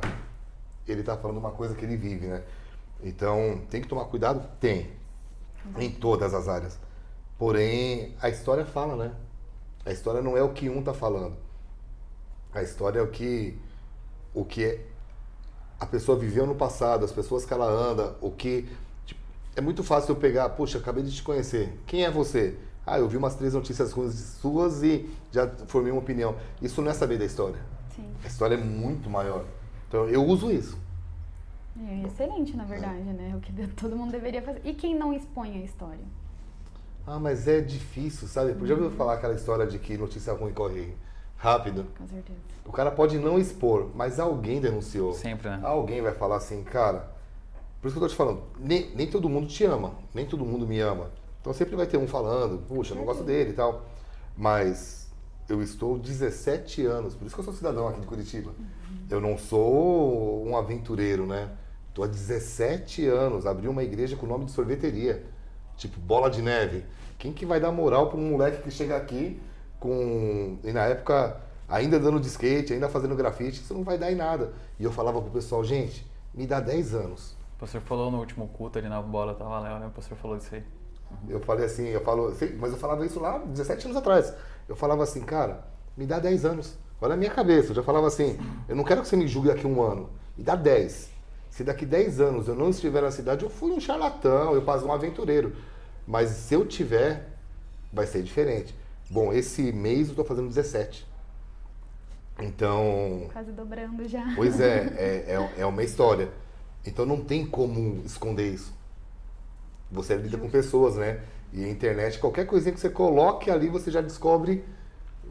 [0.87, 2.43] Ele tá falando uma coisa que ele vive, né?
[3.03, 4.47] Então, tem que tomar cuidado?
[4.59, 4.91] Tem.
[5.77, 6.79] Em todas as áreas.
[7.41, 9.11] Porém, a história fala, né?
[9.83, 11.35] A história não é o que um tá falando.
[12.53, 13.57] A história é o que
[14.31, 14.79] o que
[15.79, 18.69] a pessoa viveu no passado, as pessoas que ela anda, o que
[19.07, 19.19] tipo,
[19.55, 21.75] é muito fácil eu pegar, poxa, acabei de te conhecer.
[21.87, 22.59] Quem é você?
[22.85, 26.35] Ah, eu vi umas três notícias ruins suas e já formei uma opinião.
[26.61, 27.59] Isso não é saber da história.
[27.95, 28.07] Sim.
[28.23, 29.45] A história é muito maior.
[29.87, 30.77] Então eu uso isso.
[31.89, 33.35] É excelente, na verdade, né?
[33.35, 34.61] O que todo mundo deveria fazer.
[34.63, 36.21] E quem não expõe a história?
[37.05, 38.55] Ah, mas é difícil, sabe?
[38.67, 40.93] Já ouviu falar aquela história de que notícia ruim corre
[41.37, 41.85] rápido?
[41.97, 42.39] Com certeza.
[42.65, 45.13] O cara pode não expor, mas alguém denunciou.
[45.13, 45.59] Sempre, né?
[45.63, 47.11] Alguém vai falar assim, cara.
[47.81, 50.45] Por isso que eu tô te falando, nem, nem todo mundo te ama, nem todo
[50.45, 51.09] mundo me ama.
[51.41, 53.83] Então sempre vai ter um falando, puxa, eu não gosto dele e tal.
[54.37, 55.09] Mas
[55.49, 58.51] eu estou 17 anos, por isso que eu sou cidadão aqui de Curitiba.
[59.09, 61.49] Eu não sou um aventureiro, né?
[61.93, 65.25] Tô há 17 anos, abri uma igreja com o nome de sorveteria.
[65.81, 66.85] Tipo, bola de neve.
[67.17, 69.41] Quem que vai dar moral para um moleque que chega aqui
[69.79, 70.59] com.
[70.63, 74.15] E na época, ainda dando de skate, ainda fazendo grafite, isso não vai dar em
[74.15, 74.53] nada.
[74.79, 77.31] E eu falava pro pessoal, gente, me dá 10 anos.
[77.55, 79.87] O pastor falou no último culto ali na bola, tava lá, né?
[79.87, 80.63] O pastor falou disso aí.
[81.27, 84.31] Eu falei assim, eu falo, mas eu falava isso lá 17 anos atrás.
[84.69, 85.65] Eu falava assim, cara,
[85.97, 86.77] me dá 10 anos.
[87.01, 88.37] Olha a minha cabeça, eu já falava assim,
[88.69, 90.11] eu não quero que você me julgue daqui um ano.
[90.37, 91.09] e dá 10.
[91.49, 94.85] Se daqui 10 anos eu não estiver na cidade, eu fui um charlatão, eu passo
[94.85, 95.53] um aventureiro.
[96.07, 97.29] Mas se eu tiver,
[97.91, 98.75] vai ser diferente.
[99.09, 101.07] Bom, esse mês eu estou fazendo 17.
[102.39, 103.29] Então.
[103.31, 104.33] Quase dobrando já.
[104.35, 106.29] Pois é, é, é, é uma história.
[106.85, 108.73] Então não tem como esconder isso.
[109.91, 111.21] Você lida com pessoas, né?
[111.53, 114.63] E a internet, qualquer coisinha que você coloque ali, você já descobre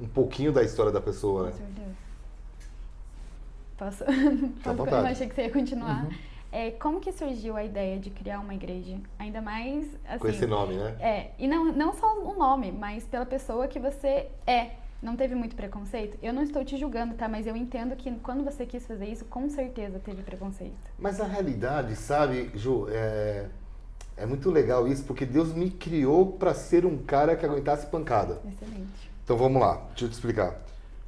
[0.01, 1.53] um pouquinho da história da pessoa, né?
[1.53, 1.91] Com certeza.
[3.79, 4.05] Posso?
[4.77, 6.07] Posso eu achei que você ia continuar.
[6.53, 8.97] É, como que surgiu a ideia de criar uma igreja?
[9.19, 10.19] Ainda mais assim.
[10.19, 10.97] Com esse nome, né?
[11.01, 14.73] É, e não, não só o nome, mas pela pessoa que você é.
[15.03, 16.19] Não teve muito preconceito?
[16.23, 17.27] Eu não estou te julgando, tá?
[17.27, 20.77] Mas eu entendo que quando você quis fazer isso, com certeza teve preconceito.
[20.99, 23.47] Mas a realidade, sabe, Ju, é,
[24.15, 28.43] é muito legal isso, porque Deus me criou para ser um cara que aguentasse pancada.
[28.47, 29.11] Excelente.
[29.25, 30.61] Então vamos lá, deixa eu te explicar.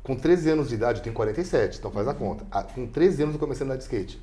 [0.02, 2.46] Com 13 anos de idade, eu tenho 47, então faz a conta.
[2.50, 4.18] Ah, Com 13 anos eu comecei a andar de skate.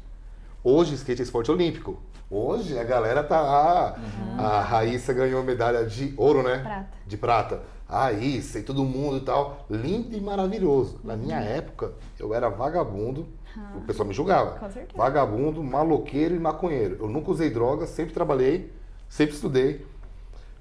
[0.63, 1.97] Hoje, skate é esporte olímpico.
[2.29, 3.39] Hoje a galera tá.
[3.39, 3.97] ah,
[4.37, 6.59] A Raíssa ganhou medalha de ouro, né?
[6.59, 6.87] Prata.
[7.07, 7.61] De prata.
[7.87, 9.65] A Raíssa e todo mundo e tal.
[9.69, 10.99] Lindo e maravilhoso.
[11.03, 13.27] Na minha época, eu era vagabundo.
[13.75, 14.59] O pessoal me julgava.
[14.59, 14.95] Com certeza.
[14.95, 16.97] Vagabundo, maloqueiro e maconheiro.
[16.99, 18.71] Eu nunca usei drogas, sempre trabalhei,
[19.09, 19.85] sempre estudei.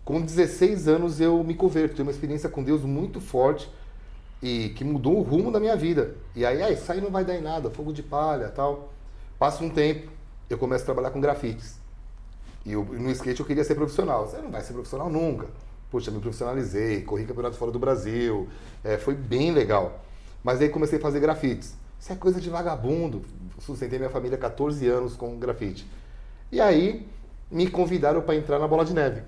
[0.05, 3.71] Com 16 anos eu me converto, tenho uma experiência com Deus muito forte
[4.43, 6.15] e que mudou o rumo da minha vida.
[6.35, 8.89] E aí, ah, isso aí não vai dar em nada, fogo de palha tal.
[9.39, 10.11] Passa um tempo,
[10.51, 11.79] eu começo a trabalhar com grafites.
[12.67, 14.27] E eu- no skate eu queria ser profissional.
[14.27, 15.47] Você não vai ser profissional nunca.
[15.91, 18.49] Poxa, me profissionalizei, corri campeonato fora do Brasil,
[18.85, 20.05] é, foi bem legal.
[20.43, 21.75] Mas aí comecei a fazer grafites.
[21.99, 23.23] Isso é coisa de vagabundo.
[23.61, 25.87] Sustentei minha família 14 anos com grafite.
[26.53, 27.07] E aí
[27.51, 29.23] me convidaram para entrar na bola de neve.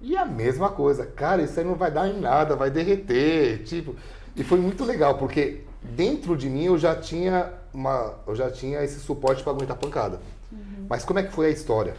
[0.00, 3.96] E a mesma coisa, cara, isso aí não vai dar em nada, vai derreter, tipo.
[4.36, 8.82] E foi muito legal, porque dentro de mim eu já tinha uma, eu já tinha
[8.82, 10.18] esse suporte para aguentar pancada.
[10.88, 11.94] Mas como é que foi a história?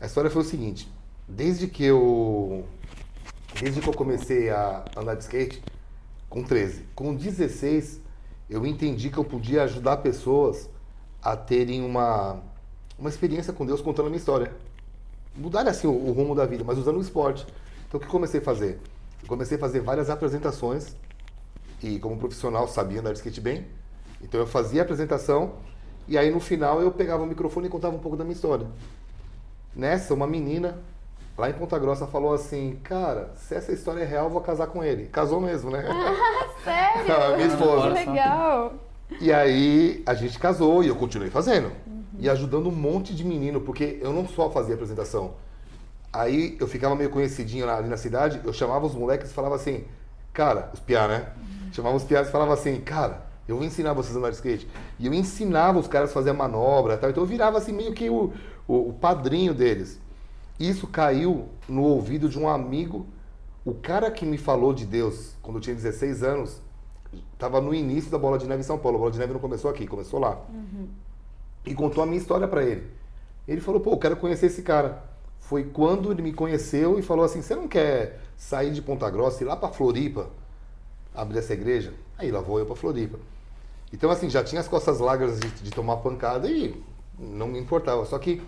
[0.00, 0.90] A história foi o seguinte,
[1.28, 2.64] desde que eu
[3.60, 5.62] desde que eu comecei a andar de skate
[6.28, 8.00] com 13, com 16
[8.50, 10.68] eu entendi que eu podia ajudar pessoas
[11.22, 12.42] a terem uma
[12.98, 14.52] uma experiência com Deus contando a minha história
[15.36, 17.46] mudar assim o, o rumo da vida, mas usando o esporte.
[17.86, 18.80] Então o que eu comecei a fazer?
[19.22, 20.96] Eu comecei a fazer várias apresentações
[21.82, 23.66] e como profissional sabia andar de skate bem.
[24.24, 25.52] Então eu fazia a apresentação
[26.08, 28.66] e aí no final eu pegava o microfone e contava um pouco da minha história.
[29.74, 30.78] Nessa, uma menina
[31.36, 34.66] lá em Ponta Grossa falou assim: Cara, se essa história é real, eu vou casar
[34.68, 35.06] com ele.
[35.06, 35.84] Casou mesmo, né?
[36.64, 37.14] Sério?
[37.14, 37.88] A minha esposa.
[37.88, 38.74] Que legal.
[39.20, 41.70] E aí a gente casou e eu continuei fazendo.
[42.18, 45.34] E ajudando um monte de menino, porque eu não só fazia apresentação.
[46.12, 49.84] Aí eu ficava meio conhecidinho ali na cidade, eu chamava os moleques e falava assim,
[50.32, 51.32] cara, os piá, né?
[51.72, 54.68] Chamava os piás e falava assim, cara, eu vou ensinar vocês a andar de skate.
[54.98, 57.10] E eu ensinava os caras a fazer a manobra tal.
[57.10, 58.32] Então eu virava assim meio que o,
[58.66, 60.00] o, o padrinho deles.
[60.58, 63.06] Isso caiu no ouvido de um amigo.
[63.64, 66.62] O cara que me falou de Deus quando eu tinha 16 anos,
[67.32, 68.96] estava no início da Bola de Neve em São Paulo.
[68.96, 70.40] A Bola de Neve não começou aqui, começou lá.
[71.66, 72.86] E contou a minha história para ele.
[73.46, 75.04] Ele falou, pô, eu quero conhecer esse cara.
[75.40, 79.42] Foi quando ele me conheceu e falou assim, você não quer sair de Ponta Grossa
[79.42, 80.30] e ir lá para Floripa,
[81.14, 81.92] abrir essa igreja?
[82.16, 83.18] Aí lá vou eu para Floripa.
[83.94, 86.82] Então assim, já tinha as costas largas de, de tomar pancada e
[87.18, 88.04] não me importava.
[88.04, 88.42] Só que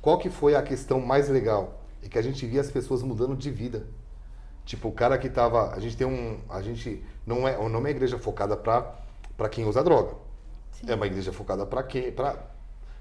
[0.00, 1.80] qual que foi a questão mais legal?
[2.02, 3.86] É que a gente via as pessoas mudando de vida.
[4.64, 5.74] Tipo, o cara que tava.
[5.74, 6.38] A gente tem um.
[6.48, 7.04] A gente.
[7.26, 8.94] Não é, não é uma igreja focada para
[9.36, 10.14] para quem usa droga.
[10.86, 12.10] É uma igreja focada para quem.
[12.10, 12.36] Pra,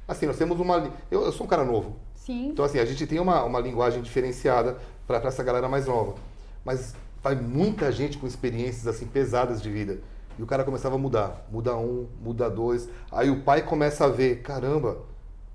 [0.08, 0.91] assim, nós temos uma.
[1.10, 1.95] Eu, eu sou um cara novo.
[2.13, 2.49] Sim.
[2.49, 4.77] Então, assim, a gente tem uma, uma linguagem diferenciada
[5.08, 6.15] para essa galera mais nova.
[6.63, 9.99] Mas vai muita gente com experiências, assim, pesadas de vida.
[10.38, 11.45] E o cara começava a mudar.
[11.52, 12.89] Muda um, muda dois.
[13.12, 14.98] Aí o pai começa a ver: caramba,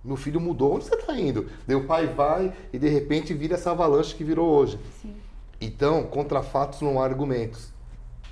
[0.05, 1.47] meu filho mudou, onde você está indo?
[1.67, 4.79] Daí o pai vai e de repente vira essa avalanche que virou hoje.
[5.03, 5.15] Sim.
[5.61, 7.69] Então, contra fatos não há argumentos.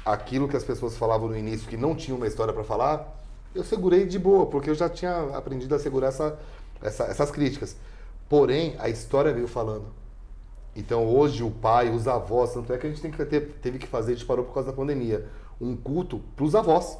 [0.04, 3.22] Aquilo que as pessoas falavam no início que não tinha uma história para falar,
[3.54, 6.38] eu segurei de boa, porque eu já tinha aprendido a segurar essa,
[6.80, 7.76] essa- essas críticas.
[8.28, 9.84] Porém, a história veio falando.
[10.74, 13.78] Então, hoje, o pai, os avós, tanto é que a gente tem que ter, teve
[13.78, 15.26] que fazer, a gente parou por causa da pandemia,
[15.60, 16.98] um culto para os avós,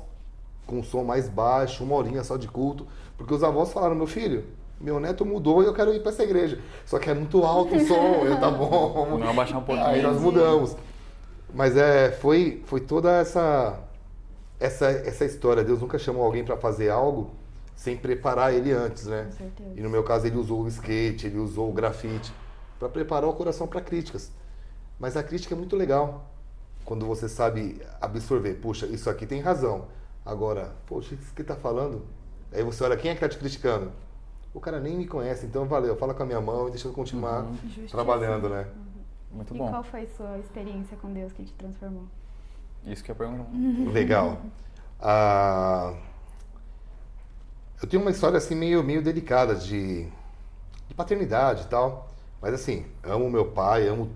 [0.66, 4.44] com som mais baixo, uma horinha só de culto, porque os avós falaram: meu filho,
[4.81, 6.61] meu neto mudou e eu quero ir para essa igreja.
[6.87, 8.92] Só que é muito alto o som, eu tá bom.
[9.11, 9.87] Vamos abaixar um pouquinho.
[9.87, 10.77] Aí nós mudamos.
[11.53, 13.79] Mas é, foi, foi toda essa,
[14.61, 15.64] essa, essa história.
[15.64, 17.31] Deus nunca chamou alguém para fazer algo
[17.75, 19.25] sem preparar ele antes, né?
[19.25, 19.71] Com certeza.
[19.77, 22.33] E no meu caso ele usou o skate, ele usou o grafite
[22.79, 24.31] para preparar o coração para críticas.
[24.99, 26.28] Mas a crítica é muito legal
[26.88, 28.55] quando você sabe absorver.
[28.55, 29.87] Puxa, isso aqui tem razão.
[30.24, 32.05] Agora, poxa, isso que está falando
[32.53, 33.92] Aí você olha, quem é que tá te criticando?
[34.55, 36.92] O cara nem me conhece, então valeu, fala com a minha mão e deixa eu
[36.92, 37.88] continuar Justiça.
[37.88, 38.66] trabalhando, né?
[39.31, 39.68] Muito E bom.
[39.68, 42.05] qual foi sua experiência com Deus que te transformou?
[42.87, 43.46] Isso que eu pergunto.
[43.92, 44.38] Legal.
[44.98, 45.94] Ah,
[47.83, 50.09] eu tenho uma história assim meio, meio delicada de,
[50.88, 52.09] de paternidade e tal.
[52.40, 54.11] Mas assim, amo meu pai, amo.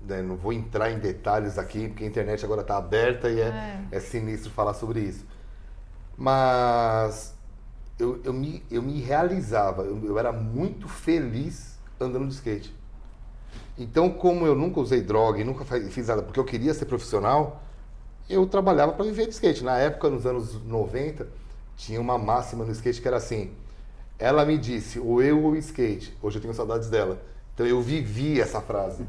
[0.00, 3.80] Né, não vou entrar em detalhes aqui, porque a internet agora está aberta e é,
[3.90, 4.00] é.
[4.00, 5.24] sinistro falar sobre isso.
[6.16, 7.34] Mas
[7.98, 12.74] eu, eu, me, eu me realizava, eu, eu era muito feliz andando de skate.
[13.78, 17.62] Então, como eu nunca usei droga e nunca fiz nada porque eu queria ser profissional,
[18.28, 19.62] eu trabalhava para viver de skate.
[19.62, 21.28] Na época, nos anos 90,
[21.76, 23.50] tinha uma máxima no skate que era assim:
[24.18, 26.16] ela me disse, ou eu ou o skate.
[26.22, 27.20] Hoje eu tenho saudades dela.
[27.54, 29.04] Então eu vivi essa frase.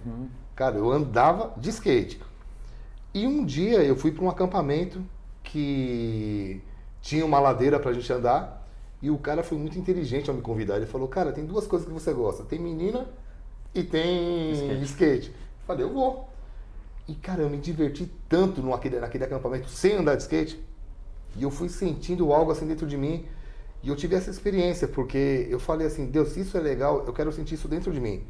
[0.58, 2.20] Cara, eu andava de skate.
[3.14, 5.06] E um dia eu fui para um acampamento
[5.44, 6.60] que
[7.00, 8.68] tinha uma ladeira pra gente andar.
[9.00, 10.78] E o cara foi muito inteligente ao me convidar.
[10.78, 13.08] Ele falou: Cara, tem duas coisas que você gosta: tem menina
[13.74, 14.84] e tem Skate.
[14.84, 15.28] skate.
[15.28, 16.28] Eu falei: Eu vou.
[17.08, 20.60] E cara, eu me diverti tanto no, aquele, naquele acampamento sem andar de skate.
[21.36, 23.28] E eu fui sentindo algo assim dentro de mim.
[23.84, 27.14] E eu tive essa experiência, porque eu falei assim: Deus, se isso é legal, eu
[27.14, 28.26] quero sentir isso dentro de mim.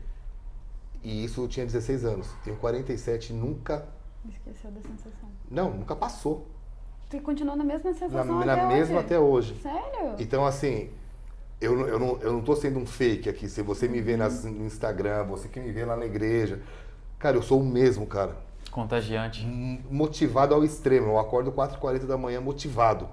[1.03, 2.27] E isso eu tinha 16 anos.
[2.43, 3.85] Tenho 47 nunca.
[4.27, 5.29] Esqueceu da sensação.
[5.49, 6.47] Não, nunca passou.
[7.09, 9.05] Você continuou na mesma Na, sensação na até mesma hoje?
[9.05, 9.55] até hoje.
[9.61, 10.15] Sério?
[10.19, 10.89] Então, assim,
[11.61, 13.47] eu, não- eu, não, eu não tô sendo um fake aqui.
[13.47, 16.61] Se você me vê nas, no Instagram, você que me vê lá na igreja.
[17.17, 18.35] Cara, eu sou o mesmo, cara.
[18.71, 19.45] Contagiante.
[19.45, 21.07] M- Motivado ao extremo.
[21.07, 23.07] Eu acordo 4h40 da manhã motivado.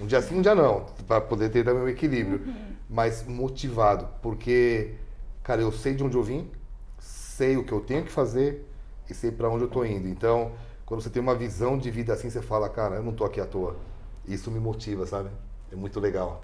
[0.00, 0.84] Um dia sim, um dia não.
[1.06, 2.42] Pra poder ter também o equilíbrio.
[2.90, 4.06] Mas motivado.
[4.20, 4.92] Porque,
[5.42, 6.50] cara, eu sei de onde eu vim,
[7.38, 8.68] sei o que eu tenho que fazer
[9.08, 10.08] e sei pra onde eu tô indo.
[10.08, 10.52] Então,
[10.84, 13.40] quando você tem uma visão de vida assim, você fala, cara, eu não tô aqui
[13.40, 13.76] à toa.
[14.26, 15.30] Isso me motiva, sabe?
[15.72, 16.42] É muito legal.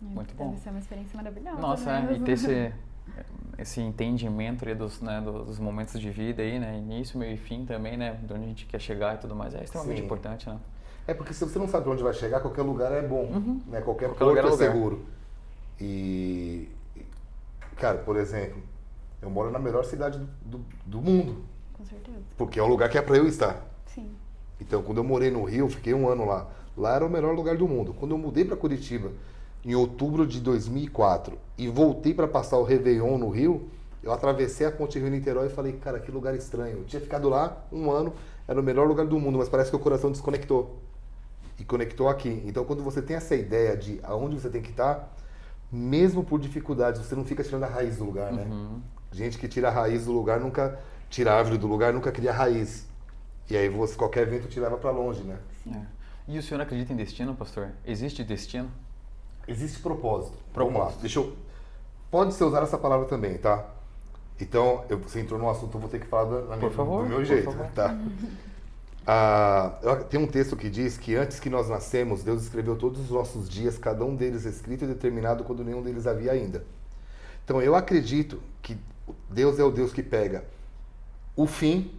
[0.00, 0.56] Muito Deve bom.
[0.56, 1.60] ser uma experiência maravilhosa.
[1.60, 2.16] Nossa, é, mesmo.
[2.16, 2.72] e ter esse,
[3.58, 6.78] esse entendimento dos, né, dos momentos de vida aí, né?
[6.78, 8.18] Início, meio e fim também, né?
[8.22, 9.54] De onde a gente quer chegar e tudo mais.
[9.54, 10.04] É extremamente Sim.
[10.06, 10.58] importante, né?
[11.06, 13.26] É porque se você não sabe onde vai chegar, qualquer lugar é bom,
[13.66, 13.82] né?
[13.82, 14.72] Qualquer, Qualquer porto lugar é é lugar.
[14.72, 15.04] seguro.
[15.78, 16.68] E,
[17.76, 18.62] cara, por exemplo,
[19.22, 20.28] eu moro na melhor cidade do,
[20.58, 22.18] do, do mundo, Com certeza.
[22.36, 23.64] porque é um lugar que é para eu estar.
[23.86, 24.10] Sim.
[24.60, 26.48] Então, quando eu morei no Rio, fiquei um ano lá.
[26.76, 27.94] Lá era o melhor lugar do mundo.
[27.94, 29.12] Quando eu mudei para Curitiba,
[29.64, 33.68] em outubro de 2004, e voltei para passar o Réveillon no Rio,
[34.02, 36.78] eu atravessei a Ponte Rio-Niterói e falei, cara, que lugar estranho.
[36.78, 38.14] Eu tinha ficado lá um ano,
[38.48, 40.78] era o melhor lugar do mundo, mas parece que o coração desconectou.
[41.58, 42.42] E conectou aqui.
[42.46, 45.14] Então, quando você tem essa ideia de aonde você tem que estar,
[45.70, 48.46] mesmo por dificuldades, você não fica tirando a raiz do lugar, né?
[49.12, 52.32] Gente que tira a raiz do lugar nunca tira a árvore do lugar, nunca cria
[52.32, 52.86] raiz.
[53.48, 55.36] E aí você, qualquer vento te leva para longe, né?
[55.72, 55.80] É.
[56.28, 57.70] E o senhor acredita em destino, pastor?
[57.84, 58.70] Existe destino?
[59.48, 60.38] Existe propósito.
[60.52, 60.78] Propósito.
[60.78, 61.00] Vamos lá.
[61.00, 61.36] Deixa eu.
[62.10, 63.66] Pode ser usar essa palavra também, tá?
[64.40, 67.02] Então, eu, você entrou no assunto, eu vou ter que falar do, na minha- favor,
[67.02, 67.66] do meu jeito, favor.
[67.74, 67.96] tá?
[69.06, 73.10] Ah, tem um texto que diz que antes que nós nascemos, Deus escreveu todos os
[73.10, 76.64] nossos dias, cada um deles escrito e determinado quando nenhum deles havia ainda.
[77.44, 78.76] Então, eu acredito que
[79.28, 80.44] Deus é o Deus que pega
[81.36, 81.90] o fim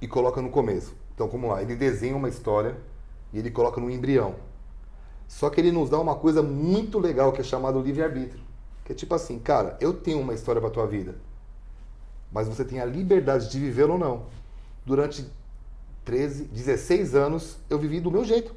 [0.00, 0.94] e coloca no começo.
[1.14, 2.76] Então, como lá, ele desenha uma história
[3.32, 4.34] e ele coloca no embrião.
[5.26, 8.42] Só que ele nos dá uma coisa muito legal que é chamado livre-arbítrio.
[8.84, 11.14] Que é tipo assim, cara, eu tenho uma história pra tua vida.
[12.30, 14.26] Mas você tem a liberdade de vivê-la ou não.
[14.84, 15.26] Durante
[16.04, 18.54] 13, 16 anos, eu vivi do meu jeito.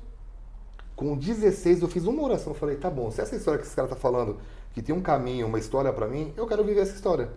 [0.96, 2.52] Com 16, eu fiz uma oração.
[2.52, 4.38] Eu falei, tá bom, se essa história que esse cara tá falando,
[4.74, 7.32] que tem um caminho, uma história pra mim, eu quero viver essa história.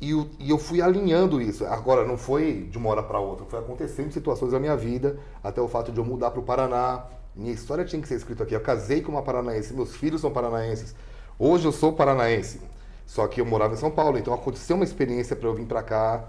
[0.00, 1.64] E, o- e eu fui alinhando isso.
[1.66, 5.60] Agora, não foi de uma hora para outra, foi acontecendo situações da minha vida, até
[5.60, 7.04] o fato de eu mudar para o Paraná.
[7.36, 8.54] Minha história tinha que ser escrita aqui.
[8.54, 10.94] Eu casei com uma paranaense, meus filhos são paranaenses.
[11.38, 12.60] Hoje eu sou paranaense,
[13.06, 15.82] só que eu morava em São Paulo, então aconteceu uma experiência para eu vir para
[15.82, 16.24] cá.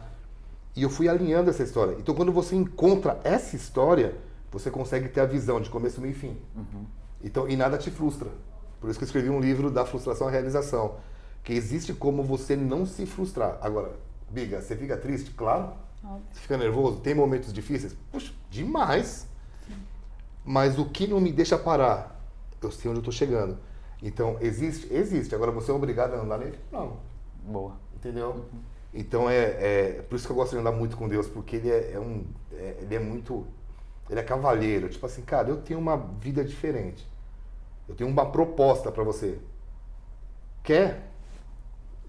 [0.76, 1.96] E eu fui alinhando essa história.
[2.00, 4.16] Então, quando você encontra essa história,
[4.52, 6.38] você consegue ter a visão de começo, meio e fim.
[7.24, 8.30] Então, e nada te frustra.
[8.80, 10.96] Por isso que eu escrevi um livro da frustração à realização.
[11.44, 13.58] Que existe como você não se frustrar.
[13.62, 13.92] Agora,
[14.30, 15.32] Biga, você fica triste?
[15.32, 15.74] Claro.
[16.04, 16.24] Óbvio.
[16.32, 17.00] Você fica nervoso?
[17.02, 17.96] Tem momentos difíceis?
[18.12, 19.28] Puxa, demais.
[20.46, 22.20] Mas o que não me deixa parar?
[22.62, 23.58] Eu sei onde eu tô chegando.
[24.02, 24.92] Então, existe?
[24.94, 25.36] Existe.
[25.36, 26.58] Agora, você é obrigado a andar nele?
[26.72, 26.98] Não.
[27.44, 27.74] Boa.
[27.96, 28.46] Entendeu?
[28.94, 29.44] Então é,
[30.00, 32.00] é por isso que eu gosto de andar muito com Deus, porque ele é, é
[32.00, 32.26] um.
[32.54, 33.46] é- ele é muito.
[34.10, 34.90] Ele é cavalheiro.
[34.90, 37.08] Tipo assim, cara, eu tenho uma vida diferente.
[37.88, 39.40] Eu tenho uma proposta pra você.
[40.64, 41.11] Quer?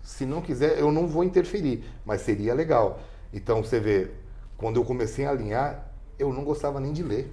[0.03, 3.01] Se não quiser, eu não vou interferir, mas seria legal.
[3.33, 4.11] Então você vê,
[4.57, 5.89] quando eu comecei a alinhar,
[6.19, 7.33] eu não gostava nem de ler.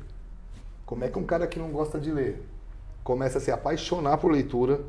[0.86, 2.46] Como é que um cara que não gosta de ler
[3.04, 4.82] começa a se apaixonar por leitura,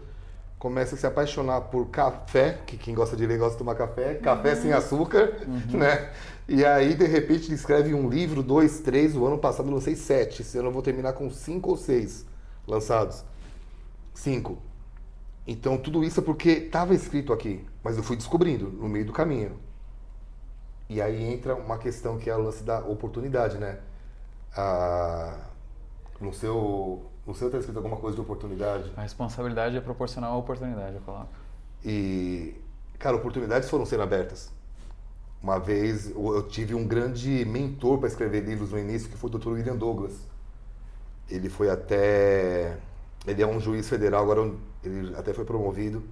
[0.58, 4.14] começa a se apaixonar por café, que quem gosta de ler gosta de tomar café,
[4.14, 5.40] café sem açúcar,
[5.70, 6.10] né?
[6.46, 9.96] E aí, de repente, ele escreve um livro, dois, três, o ano passado eu lancei
[9.96, 12.26] sete, esse ano eu vou terminar com cinco ou seis
[12.66, 13.24] lançados.
[14.12, 14.58] Cinco.
[15.50, 19.12] Então, tudo isso é porque estava escrito aqui, mas eu fui descobrindo no meio do
[19.12, 19.58] caminho.
[20.88, 23.80] E aí entra uma questão que é o lance da oportunidade, né?
[24.56, 25.36] Ah,
[26.20, 28.92] no seu no seu está escrito alguma coisa de oportunidade.
[28.96, 31.28] A responsabilidade é proporcional à oportunidade, eu coloco.
[31.84, 32.54] E,
[32.96, 34.52] cara, oportunidades foram sendo abertas.
[35.42, 39.36] Uma vez eu tive um grande mentor para escrever livros no início, que foi o
[39.36, 39.48] Dr.
[39.48, 40.14] William Douglas.
[41.28, 42.78] Ele foi até.
[43.26, 44.52] Ele é um juiz federal, agora
[44.82, 46.02] ele até foi promovido.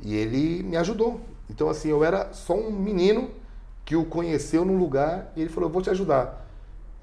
[0.00, 1.20] E ele me ajudou.
[1.48, 3.30] Então, assim, eu era só um menino
[3.84, 6.44] que o conheceu num lugar e ele falou: vou te ajudar.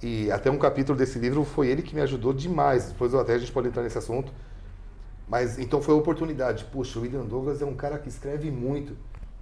[0.02, 2.86] E até um capítulo desse livro foi ele que me ajudou demais.
[2.86, 4.32] Depois até a gente pode entrar nesse assunto.
[5.28, 6.66] Mas então foi a oportunidade.
[6.66, 8.96] Puxa, o William Douglas é um cara que escreve muito.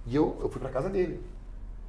[0.06, 1.20] E eu, eu fui para casa dele.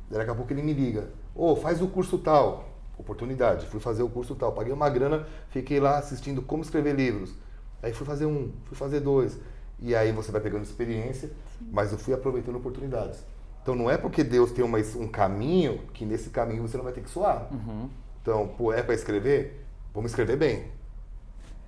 [0.10, 1.10] Daqui a pouco ele me liga.
[1.36, 2.70] Ô, oh, faz o curso tal.
[2.98, 3.68] Oportunidade.
[3.68, 4.54] Fui fazer o curso tal.
[4.54, 7.34] Paguei uma grana, fiquei lá assistindo como escrever livros.
[7.82, 9.38] Aí fui fazer um, fui fazer dois.
[9.80, 11.70] E aí você vai pegando experiência, Sim.
[11.72, 13.24] mas eu fui aproveitando oportunidades.
[13.62, 16.94] Então não é porque Deus tem uma, um caminho que nesse caminho você não vai
[16.94, 17.48] ter que suar.
[17.52, 17.90] Uhum.
[18.22, 19.66] Então, pô, é para escrever?
[19.94, 20.66] Vamos escrever bem.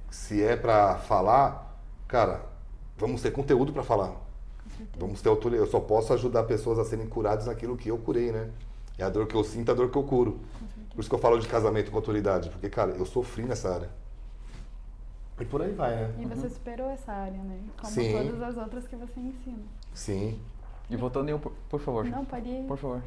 [0.10, 2.42] Se é para falar, cara,
[2.98, 4.16] vamos ter conteúdo para falar.
[4.98, 5.66] Vamos ter autoridade.
[5.66, 8.50] Eu só posso ajudar pessoas a serem curadas naquilo que eu curei, né?
[8.98, 10.40] É a dor que eu sinto, a dor que eu curo.
[10.94, 13.90] Por isso que eu falo de casamento com autoridade, porque, cara, eu sofri nessa área.
[15.40, 16.14] E por aí vai, né?
[16.20, 16.54] E você uhum.
[16.54, 17.60] superou essa área, né?
[17.80, 18.12] Como Sim.
[18.12, 19.64] todas as outras que você ensina.
[19.94, 20.40] Sim.
[20.90, 22.06] E voltando em, por, por favor.
[22.06, 22.68] Não, pode ir.
[22.68, 23.02] Por favor.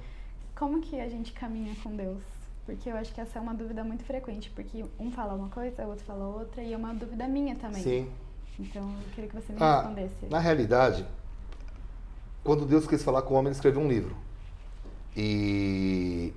[0.57, 2.23] Como que a gente caminha com Deus?
[2.65, 5.85] Porque eu acho que essa é uma dúvida muito frequente, porque um fala uma coisa,
[5.85, 7.83] o outro fala outra, e é uma dúvida minha também.
[7.83, 8.11] Sim.
[8.59, 10.27] Então, eu queria que você me ah, respondesse.
[10.29, 11.07] Na realidade,
[12.43, 14.17] quando Deus quis falar com o homem, ele escreveu um livro.
[15.17, 16.33] E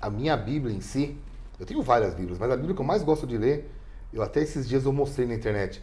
[0.00, 1.16] a minha Bíblia em si,
[1.58, 3.70] eu tenho várias Bíblias, mas a Bíblia que eu mais gosto de ler,
[4.12, 5.82] eu até esses dias eu mostrei na internet.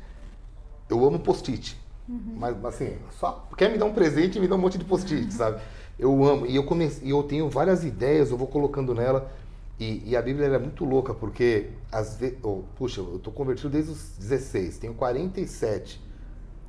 [0.90, 1.78] Eu amo post-it.
[2.08, 2.36] Uhum.
[2.38, 5.26] Mas assim, só quer me dar um presente e me dá um monte de post-it,
[5.26, 5.32] uhum.
[5.32, 5.62] sabe?
[6.00, 6.46] Eu amo.
[6.46, 9.32] E eu, comecei, eu tenho várias ideias, eu vou colocando nela.
[9.80, 13.70] E, e, a Bíblia é muito louca, porque, às vezes, oh, puxa, eu estou convertido
[13.70, 16.02] desde os 16, tenho 47.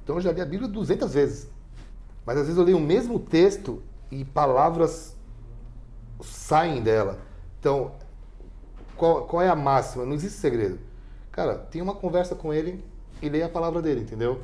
[0.05, 1.49] Então eu já li a Bíblia 200 vezes.
[2.27, 5.17] Mas às vezes eu leio o mesmo texto e palavras
[6.21, 7.19] saem dela.
[7.59, 7.93] Então,
[8.97, 10.05] qual, qual é a máxima?
[10.05, 10.79] Não existe segredo.
[11.39, 12.85] Cara, tem uma conversa com ele
[13.23, 14.41] e leia a palavra dele, entendeu?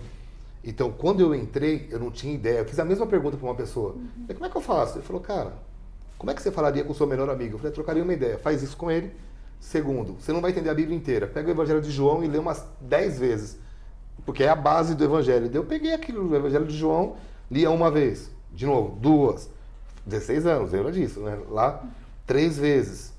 [0.62, 2.60] Então, quando eu entrei, eu não tinha ideia.
[2.60, 3.94] Eu fiz a mesma pergunta para uma pessoa.
[3.94, 4.26] Uhum.
[4.32, 4.98] Como é que eu faço?
[4.98, 5.54] Ele falou, cara,
[6.16, 7.54] como é que você falaria com o seu melhor amigo?
[7.54, 9.12] Eu falei, trocaria uma ideia, faz isso com ele.
[9.58, 11.26] Segundo, você não vai entender a Bíblia inteira.
[11.26, 13.58] Pega o Evangelho de João e lê umas 10 vezes,
[14.24, 15.50] porque é a base do Evangelho.
[15.52, 17.16] Eu peguei aquilo do Evangelho de João,
[17.50, 19.50] lia uma vez, de novo, duas,
[20.06, 21.40] 16 anos, lembra disso, né?
[21.50, 21.82] Lá,
[22.24, 23.12] três vezes.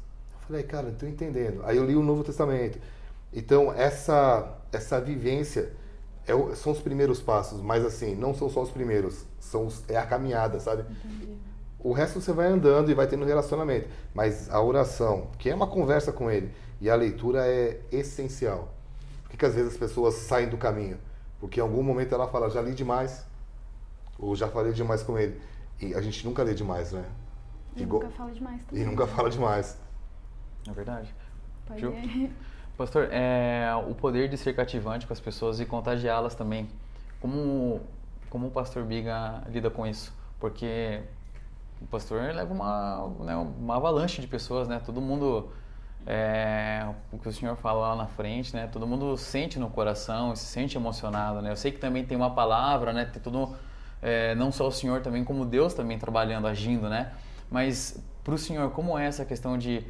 [0.44, 1.60] Eu falei, cara, estou entendendo.
[1.66, 2.80] Aí eu li o Novo Testamento.
[3.36, 5.74] Então, essa, essa vivência
[6.26, 9.98] é, são os primeiros passos, mas assim, não são só os primeiros, são os, é
[9.98, 10.84] a caminhada, sabe?
[10.84, 11.38] Entendi.
[11.78, 13.88] O resto você vai andando e vai tendo relacionamento.
[14.14, 18.74] Mas a oração, que é uma conversa com ele, e a leitura é essencial.
[19.22, 20.98] Por que, que às vezes as pessoas saem do caminho?
[21.40, 23.26] Porque em algum momento ela fala, já li demais,
[24.18, 25.40] ou já falei demais com ele.
[25.80, 27.06] E a gente nunca lê demais, né?
[27.76, 28.04] E Igual...
[28.04, 28.82] nunca fala demais também.
[28.82, 29.78] E nunca fala demais.
[30.68, 31.14] É verdade.
[31.68, 31.82] Pode
[32.78, 36.70] Pastor, é, o poder de ser cativante com as pessoas e contagiá-las também.
[37.22, 37.82] Como,
[38.30, 40.14] como o pastor Biga lida com isso?
[40.40, 41.02] Porque
[41.82, 44.82] o pastor leva uma, né, uma avalanche de pessoas, né?
[44.86, 45.50] Todo mundo,
[46.06, 48.68] é, o que o senhor fala lá na frente, né?
[48.68, 51.52] Todo mundo sente no coração se sente emocionado, né?
[51.52, 53.06] Eu sei que também tem uma palavra, né?
[53.06, 53.56] Tem tudo,
[54.02, 57.14] é, não só o senhor também, como Deus também trabalhando, agindo, né?
[57.50, 59.86] Mas para o senhor, como é essa questão de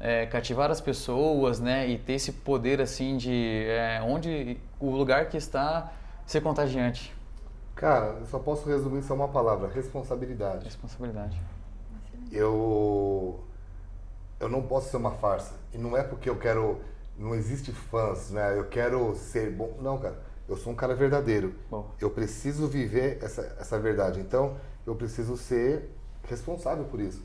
[0.00, 1.88] é, cativar as pessoas, né?
[1.88, 5.92] E ter esse poder assim de é, onde o lugar que está
[6.26, 7.14] ser contagiante?
[7.74, 10.64] Cara, eu só posso resumir só uma palavra: responsabilidade.
[10.64, 11.40] Responsabilidade.
[12.30, 13.40] Eu
[14.40, 15.54] eu não posso ser uma farsa.
[15.72, 16.80] E não é porque eu quero,
[17.18, 18.56] não existe fãs, né?
[18.56, 19.76] Eu quero ser bom.
[19.80, 20.16] Não, cara.
[20.48, 21.54] Eu sou um cara verdadeiro.
[21.70, 21.90] Bom.
[22.00, 24.20] Eu preciso viver essa, essa verdade.
[24.20, 24.56] Então,
[24.86, 25.90] eu preciso ser
[26.24, 27.22] responsável por isso.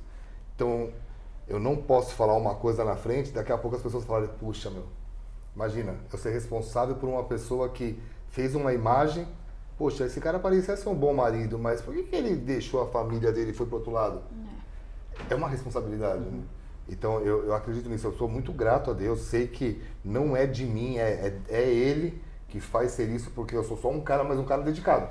[0.55, 0.91] Então,
[1.47, 4.69] eu não posso falar uma coisa na frente, daqui a pouco as pessoas falarem, puxa,
[4.69, 4.85] meu.
[5.55, 9.27] Imagina, eu ser responsável por uma pessoa que fez uma imagem
[9.77, 12.87] poxa, esse cara parecia ser um bom marido, mas por que, que ele deixou a
[12.87, 14.21] família dele e foi pro outro lado?
[15.29, 16.27] É, é uma responsabilidade, né?
[16.27, 16.37] uhum.
[16.37, 16.43] né?
[16.87, 20.45] Então eu, eu acredito nisso, eu sou muito grato a Deus, sei que não é
[20.45, 24.01] de mim, é, é, é Ele que faz ser isso porque eu sou só um
[24.01, 25.09] cara, mas um cara dedicado.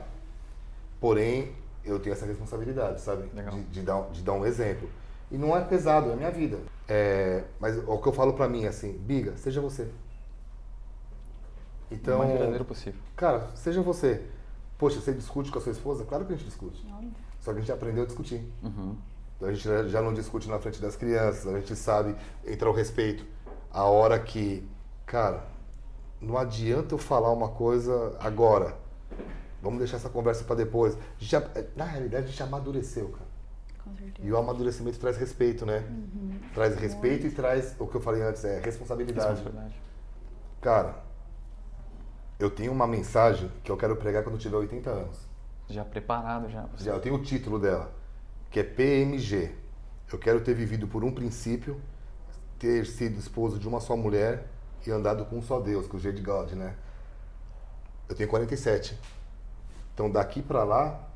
[1.01, 1.53] Porém,
[1.85, 3.29] eu tenho essa responsabilidade, sabe?
[3.29, 4.89] De, de, dar, de dar um exemplo.
[5.33, 6.59] E não é pesado, é a minha vida.
[6.87, 9.89] É, mas o que eu falo pra mim, assim, Biga, seja você.
[11.91, 13.01] Então, o mais verdadeiro possível.
[13.17, 14.23] Cara, seja você.
[14.77, 16.05] Poxa, você discute com a sua esposa?
[16.05, 16.87] Claro que a gente discute.
[17.41, 18.47] Só que a gente aprendeu a discutir.
[18.63, 18.95] Uhum.
[19.37, 22.15] Então a gente já não discute na frente das crianças, a gente sabe
[22.47, 23.25] entrar o respeito.
[23.71, 24.69] A hora que,
[25.07, 25.47] cara,
[26.21, 28.77] não adianta eu falar uma coisa agora.
[29.63, 30.97] Vamos deixar essa conversa para depois.
[31.19, 31.43] Já,
[31.75, 33.32] na realidade, a gente amadureceu, cara.
[33.85, 34.27] Com certeza.
[34.27, 35.79] E o amadurecimento traz respeito, né?
[35.89, 36.39] Uhum.
[36.55, 37.35] Traz respeito Muito.
[37.35, 39.29] e traz, o que eu falei antes, é responsabilidade.
[39.29, 39.75] responsabilidade.
[40.61, 40.97] Cara,
[42.39, 45.29] eu tenho uma mensagem que eu quero pregar quando eu tiver 80 anos.
[45.69, 46.63] Já preparado, já.
[46.67, 46.85] Você.
[46.85, 47.93] Já, eu tenho o título dela,
[48.51, 49.55] que é PMG.
[50.13, 51.81] Eu quero ter vivido por um princípio,
[52.59, 54.47] ter sido esposo de uma só mulher
[54.87, 56.77] e andado com um só Deus, com o G de God, né?
[58.09, 58.99] Eu tenho 47.
[59.95, 61.09] Então daqui para lá,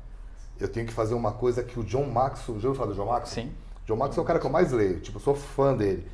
[0.59, 3.05] eu tenho que fazer uma coisa que o John Maxwell, já ouviu falar do John
[3.05, 3.45] Maxwell?
[3.45, 3.51] Sim.
[3.85, 6.05] John Maxwell é o cara que eu mais leio, tipo, eu sou fã dele.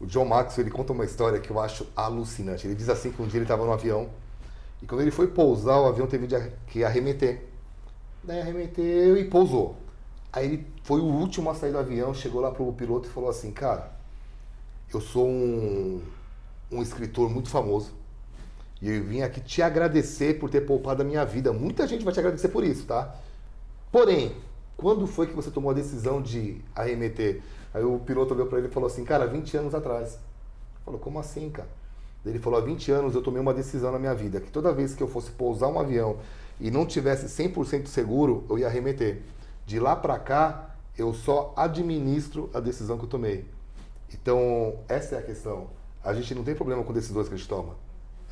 [0.00, 2.66] O John Maxwell, ele conta uma história que eu acho alucinante.
[2.66, 4.08] Ele diz assim que um dia ele estava no avião
[4.82, 6.26] e quando ele foi pousar, o avião teve
[6.66, 7.44] que arremeter.
[8.24, 9.76] Daí arremeteu e pousou.
[10.32, 13.30] Aí ele foi o último a sair do avião, chegou lá pro piloto e falou
[13.30, 13.92] assim, cara,
[14.92, 16.02] eu sou um,
[16.70, 17.92] um escritor muito famoso
[18.80, 21.52] e eu vim aqui te agradecer por ter poupado a minha vida.
[21.52, 23.14] Muita gente vai te agradecer por isso, tá?
[23.92, 24.34] Porém,
[24.76, 27.42] quando foi que você tomou a decisão de arremeter?
[27.72, 30.18] Aí o piloto olhou para ele e falou assim, cara, 20 anos atrás.
[30.84, 31.68] Falou, como assim, cara?
[32.24, 34.94] Ele falou: há 20 anos eu tomei uma decisão na minha vida que toda vez
[34.94, 36.18] que eu fosse pousar um avião
[36.60, 39.22] e não tivesse 100% seguro, eu ia arremeter.
[39.66, 43.44] De lá para cá, eu só administro a decisão que eu tomei.
[44.12, 45.68] Então, essa é a questão.
[46.04, 47.74] A gente não tem problema com decisões que a gente toma.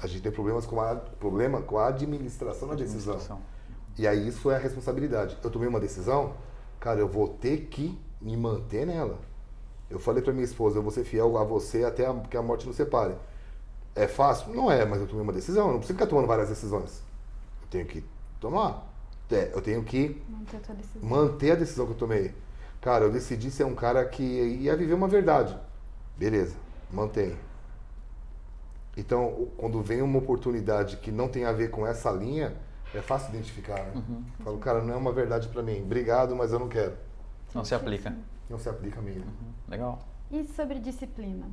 [0.00, 3.18] A gente tem problemas com a, problema com a administração da decisão.
[4.00, 5.36] E aí isso é a responsabilidade.
[5.44, 6.32] Eu tomei uma decisão,
[6.80, 9.18] cara, eu vou ter que me manter nela.
[9.90, 12.40] Eu falei para minha esposa, eu vou ser fiel a você até a, que a
[12.40, 13.14] morte nos separe.
[13.94, 14.54] É fácil?
[14.54, 15.66] Não é, mas eu tomei uma decisão.
[15.66, 17.02] Eu não preciso ficar tomando várias decisões.
[17.60, 18.02] Eu tenho que
[18.40, 18.90] tomar.
[19.30, 21.02] É, eu tenho que manter a, decisão.
[21.02, 22.34] manter a decisão que eu tomei.
[22.80, 25.54] Cara, eu decidi ser um cara que ia viver uma verdade.
[26.16, 26.56] Beleza,
[26.90, 27.36] mantém.
[28.96, 32.56] Então, quando vem uma oportunidade que não tem a ver com essa linha,
[32.94, 33.92] é fácil identificar, né?
[33.94, 34.24] Uhum.
[34.44, 35.82] Falo, cara, não é uma verdade para mim.
[35.82, 36.94] Obrigado, mas eu não quero.
[37.54, 38.14] Não se aplica.
[38.48, 39.18] Não se aplica a mim.
[39.18, 39.52] Uhum.
[39.68, 39.98] Legal.
[40.30, 41.46] E sobre disciplina?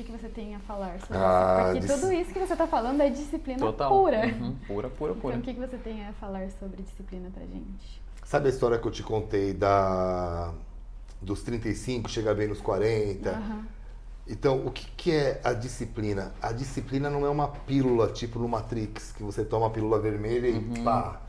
[0.00, 1.86] que, que você tem a falar sobre ah, isso?
[1.86, 3.90] Porque tudo isso que você está falando é disciplina Total.
[3.90, 4.26] pura.
[4.26, 4.56] Uhum.
[4.66, 5.36] Pura, pura, pura.
[5.36, 8.02] Então, o que, que você tem a falar sobre disciplina pra gente?
[8.24, 10.52] Sabe a história que eu te contei da
[11.20, 13.30] dos 35, chegar bem nos 40?
[13.30, 13.64] Uhum.
[14.30, 16.32] Então, o que, que é a disciplina?
[16.40, 20.46] A disciplina não é uma pílula, tipo no Matrix, que você toma a pílula vermelha
[20.46, 20.84] e uhum.
[20.84, 21.20] pá.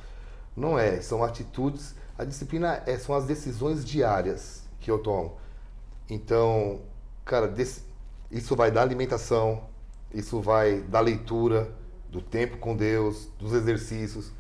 [0.56, 1.96] Não é, são atitudes.
[2.16, 5.36] A disciplina é, são as decisões diárias que eu tomo.
[6.08, 6.82] Então,
[7.26, 7.82] cara, desse,
[8.30, 9.64] isso vai da alimentação,
[10.14, 11.74] isso vai da leitura,
[12.12, 14.32] do tempo com Deus, dos exercícios.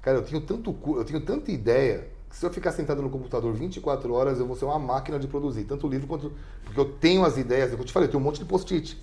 [0.00, 4.12] Cara, eu tenho tanto eu tenho tanta ideia se eu ficar sentado no computador 24
[4.12, 6.32] horas, eu vou ser uma máquina de produzir, tanto livro quanto
[6.64, 9.00] porque eu tenho as ideias, eu te falei, eu tenho um monte de post-it.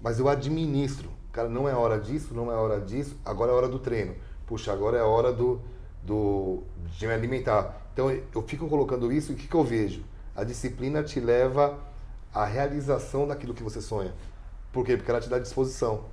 [0.00, 1.10] Mas eu administro.
[1.32, 4.14] Cara, não é hora disso, não é hora disso, agora é hora do treino.
[4.46, 5.60] Puxa, agora é hora do,
[6.02, 6.62] do
[6.96, 7.88] de me alimentar.
[7.92, 10.04] Então eu fico colocando isso e o que, que eu vejo?
[10.36, 11.78] A disciplina te leva
[12.32, 14.14] a realização daquilo que você sonha.
[14.72, 14.96] Por quê?
[14.96, 16.04] Porque ela te dá disposição.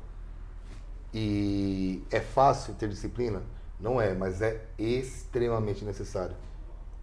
[1.14, 3.42] E é fácil ter disciplina?
[3.80, 6.36] Não é, mas é extremamente necessário.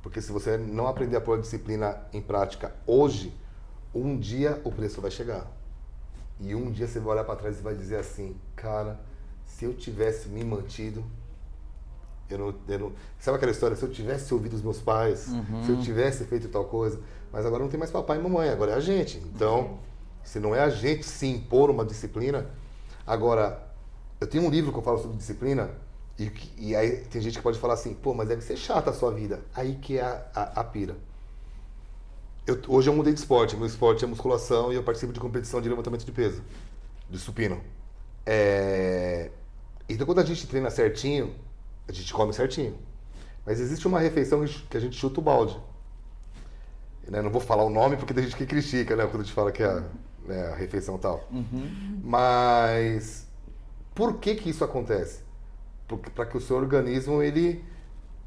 [0.03, 3.33] Porque se você não aprender a pôr a disciplina em prática hoje,
[3.95, 5.47] um dia o preço vai chegar.
[6.41, 8.99] E um dia você vai olhar para trás e vai dizer assim, cara,
[9.45, 11.05] se eu tivesse me mantido,
[12.29, 12.93] eu não, eu não...
[13.20, 13.77] Sabe aquela história?
[13.77, 15.64] Se eu tivesse ouvido os meus pais, uhum.
[15.64, 16.99] se eu tivesse feito tal coisa,
[17.31, 19.18] mas agora não tem mais papai e mamãe, agora é a gente.
[19.18, 19.79] Então,
[20.25, 22.47] se não é a gente se impor uma disciplina.
[23.07, 23.62] Agora,
[24.20, 25.70] eu tenho um livro que eu falo sobre disciplina,
[26.19, 28.93] e, e aí tem gente que pode falar assim, pô, mas deve ser chata a
[28.93, 29.41] sua vida.
[29.55, 30.97] Aí que é a, a, a pira.
[32.47, 35.61] Eu, hoje eu mudei de esporte, meu esporte é musculação e eu participo de competição
[35.61, 36.43] de levantamento de peso,
[37.09, 37.61] de supino.
[38.27, 39.31] É...
[39.89, 41.35] Então quando a gente treina certinho,
[41.89, 42.77] a gente come certinho.
[43.45, 45.59] Mas existe uma refeição que a gente chuta o balde.
[47.09, 47.21] Né?
[47.21, 49.05] Não vou falar o nome porque tem gente que critica, né?
[49.07, 49.85] Quando a gente fala que é a,
[50.25, 51.27] né, a refeição tal.
[51.31, 52.01] Uhum.
[52.05, 53.27] Mas
[53.95, 55.23] por que que isso acontece?
[56.14, 57.64] Para que o seu organismo ele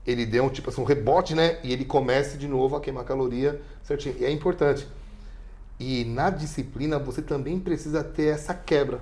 [0.05, 1.59] ele dê um tipo assim, um rebote, né?
[1.63, 4.15] E ele comece de novo a queimar caloria certinho.
[4.19, 4.87] E é importante.
[5.79, 9.01] E na disciplina você também precisa ter essa quebra.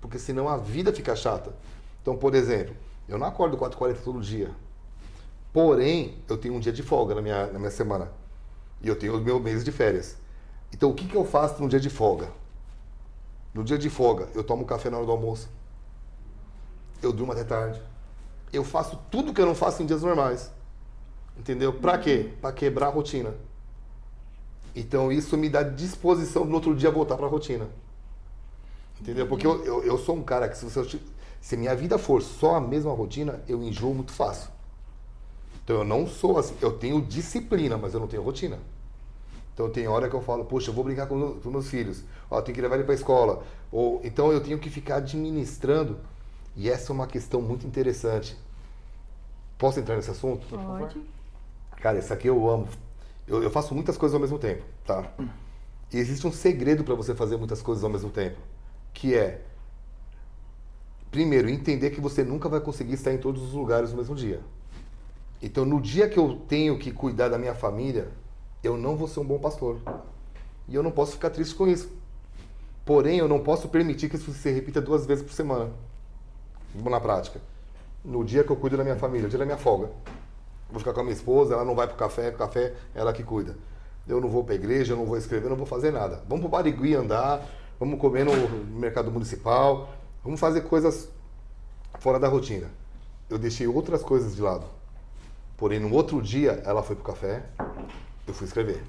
[0.00, 1.52] porque senão a vida fica chata.
[2.02, 2.76] Então, por exemplo,
[3.08, 4.50] eu não acordo 4h40 todo dia.
[5.52, 8.10] Porém, eu tenho um dia de folga na minha, na minha semana.
[8.82, 10.16] E eu tenho os meus meses de férias.
[10.72, 12.28] Então, o que, que eu faço no dia de folga?
[13.54, 15.48] No dia de folga, eu tomo café na hora do almoço.
[17.00, 17.80] Eu durmo até tarde.
[18.54, 20.50] Eu faço tudo que eu não faço em dias normais.
[21.38, 21.72] Entendeu?
[21.72, 22.30] Pra quê?
[22.40, 23.34] Pra quebrar a rotina.
[24.74, 27.68] Então, isso me dá disposição no outro dia voltar pra rotina.
[29.00, 29.26] Entendeu?
[29.26, 31.00] Porque eu, eu, eu sou um cara que, se, você,
[31.40, 34.50] se minha vida for só a mesma rotina, eu enjoo muito fácil.
[35.62, 36.54] Então, eu não sou assim.
[36.60, 38.58] Eu tenho disciplina, mas eu não tenho rotina.
[39.54, 42.42] Então tem hora que eu falo, poxa, eu vou brincar com, os meus filhos, ó,
[42.42, 43.44] tenho que levar ele para escola.
[43.70, 45.96] Ou, então eu tenho que ficar administrando.
[46.56, 48.36] E essa é uma questão muito interessante.
[49.58, 50.46] Posso entrar nesse assunto?
[50.46, 51.00] Pode.
[51.76, 52.68] Cara, isso aqui eu amo.
[53.26, 55.12] Eu, eu faço muitas coisas ao mesmo tempo, tá?
[55.92, 58.38] E existe um segredo para você fazer muitas coisas ao mesmo tempo,
[58.92, 59.42] que é
[61.10, 64.40] primeiro entender que você nunca vai conseguir estar em todos os lugares no mesmo dia.
[65.40, 68.08] Então, no dia que eu tenho que cuidar da minha família,
[68.62, 69.78] eu não vou ser um bom pastor.
[70.66, 71.92] E eu não posso ficar triste com isso.
[72.84, 75.70] Porém, eu não posso permitir que isso se repita duas vezes por semana.
[76.74, 77.40] Vamos na prática.
[78.04, 79.90] No dia que eu cuido da minha família, dia da minha folga.
[80.68, 83.12] Vou ficar com a minha esposa, ela não vai pro café, o café é ela
[83.12, 83.56] que cuida.
[84.06, 86.22] Eu não vou pra igreja, eu não vou escrever, eu não vou fazer nada.
[86.28, 87.42] Vamos pro Barigui andar,
[87.80, 88.32] vamos comer no
[88.78, 89.88] mercado municipal,
[90.22, 91.08] vamos fazer coisas
[91.98, 92.68] fora da rotina.
[93.30, 94.66] Eu deixei outras coisas de lado.
[95.56, 97.42] Porém, no outro dia, ela foi pro café,
[98.26, 98.82] eu fui escrever.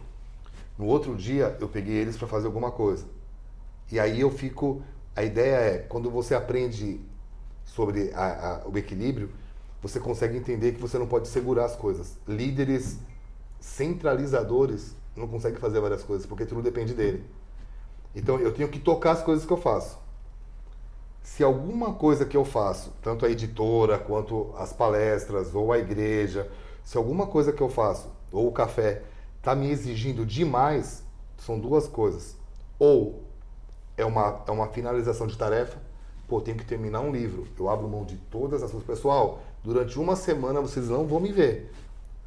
[0.78, 3.06] No outro dia, eu peguei eles para fazer alguma coisa.
[3.90, 4.82] E aí eu fico.
[5.16, 7.00] A ideia é, quando você aprende
[7.66, 9.30] sobre a, a, o equilíbrio,
[9.82, 12.18] você consegue entender que você não pode segurar as coisas.
[12.28, 12.98] Líderes
[13.60, 17.26] centralizadores não conseguem fazer várias coisas, porque tudo depende dele.
[18.16, 20.00] Então eu tenho que tocar as coisas que eu faço.
[21.22, 26.50] Se alguma coisa que eu faço, tanto a editora quanto as palestras ou a igreja,
[26.84, 29.02] se alguma coisa que eu faço, ou o café,
[29.38, 31.04] está me exigindo demais,
[31.38, 32.38] são duas coisas.
[32.78, 33.24] Ou
[33.98, 35.78] é uma, é uma finalização de tarefa,
[36.28, 38.88] pô, tenho que terminar um livro, eu abro mão de todas as coisas.
[38.88, 41.72] Pessoal, durante uma semana vocês não vão me ver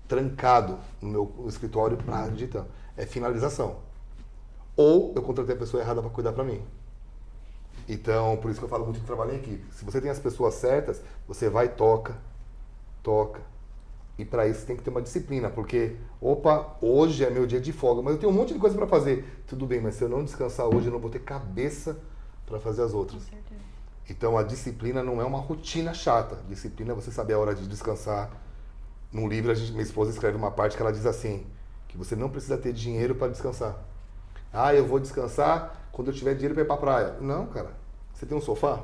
[0.09, 2.67] trancado no meu escritório para editar.
[2.97, 3.77] É finalização.
[4.77, 6.63] Ou eu contratei a pessoa errada para cuidar para mim.
[7.89, 9.65] Então, por isso que eu falo muito de trabalho em equipe.
[9.75, 12.17] Se você tem as pessoas certas, você vai toca,
[13.03, 13.41] toca,
[14.19, 17.73] e para isso tem que ter uma disciplina, porque, opa, hoje é meu dia de
[17.73, 19.25] folga, mas eu tenho um monte de coisa para fazer.
[19.47, 21.97] Tudo bem, mas se eu não descansar hoje, eu não vou ter cabeça
[22.45, 23.23] para fazer as outras.
[23.23, 23.68] Com certeza.
[24.09, 26.37] Então a disciplina não é uma rotina chata.
[26.49, 28.31] Disciplina é você saber a hora de descansar.
[29.13, 31.47] Num livro, a gente, minha esposa escreve uma parte que ela diz assim:
[31.89, 33.77] que você não precisa ter dinheiro para descansar.
[34.53, 37.17] Ah, eu vou descansar quando eu tiver dinheiro para ir para praia.
[37.21, 37.73] Não, cara.
[38.15, 38.83] Você tem um sofá?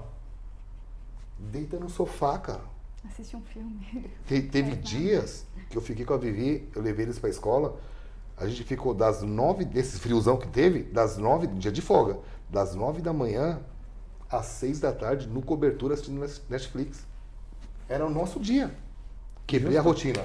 [1.39, 2.63] Deita no sofá, cara.
[3.07, 4.11] Assiste um filme.
[4.27, 7.79] Te, teve dias que eu fiquei com a Vivi, eu levei eles pra escola,
[8.37, 12.19] a gente ficou das nove, desse friozão que teve, das nove, dia de folga,
[12.49, 13.61] das nove da manhã
[14.31, 17.07] às seis da tarde, no cobertura assistindo Netflix.
[17.89, 18.75] Era o nosso dia.
[19.47, 20.25] Quebrei a rotina.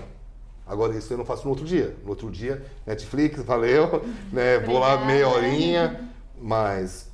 [0.66, 1.95] Agora isso eu não faço no outro dia.
[2.04, 4.60] No outro dia, Netflix, valeu, né?
[4.60, 7.10] Vou lá meia horinha, mas.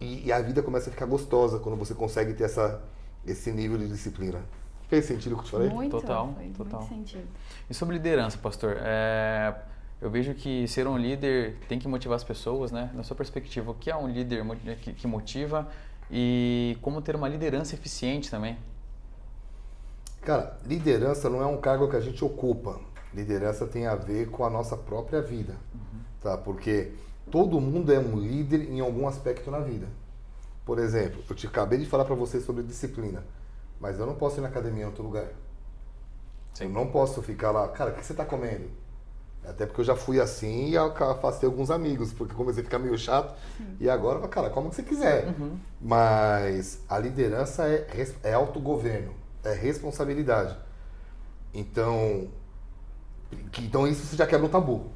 [0.00, 2.82] E, e, a vida começa a ficar gostosa quando você consegue ter essa,
[3.26, 4.40] esse nível de disciplina.
[4.88, 5.68] Fez sentido o que eu te falei?
[5.68, 6.80] Muito, total, foi total.
[6.80, 7.26] muito sentido.
[7.68, 9.54] E sobre liderança, pastor, é,
[10.00, 12.90] eu vejo que ser um líder tem que motivar as pessoas, né?
[12.94, 14.44] Na sua perspectiva, o que é um líder
[14.76, 15.66] que, que motiva
[16.10, 18.56] e como ter uma liderança eficiente também?
[20.22, 22.80] Cara, liderança não é um cargo que a gente ocupa.
[23.14, 26.00] Liderança tem a ver com a nossa própria vida, uhum.
[26.20, 26.36] tá?
[26.36, 26.92] Porque
[27.30, 29.86] todo mundo é um líder em algum aspecto na vida.
[30.64, 33.24] Por exemplo, eu te acabei de falar para você sobre disciplina.
[33.80, 35.28] Mas eu não posso ir na academia em outro lugar.
[36.54, 36.64] Sim.
[36.64, 38.68] Eu não posso ficar lá, cara, o que você está comendo?
[39.48, 42.98] Até porque eu já fui assim e afastei alguns amigos, porque comecei a ficar meio
[42.98, 43.36] chato.
[43.56, 43.76] Sim.
[43.80, 45.28] E agora, cara, como você quiser.
[45.28, 45.56] Uhum.
[45.80, 47.86] Mas a liderança é,
[48.24, 49.12] é autogoverno,
[49.44, 50.56] é responsabilidade.
[51.54, 52.28] Então,
[53.58, 54.90] então isso você já quebra um tabu.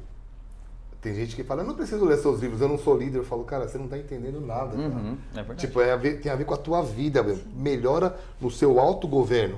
[1.01, 3.17] Tem gente que fala, eu não preciso ler seus livros, eu não sou líder.
[3.19, 4.77] Eu falo, cara, você não está entendendo nada.
[4.77, 7.23] Uhum, é tipo, é a ver, tem a ver com a tua vida,
[7.55, 9.57] melhora no seu autogoverno.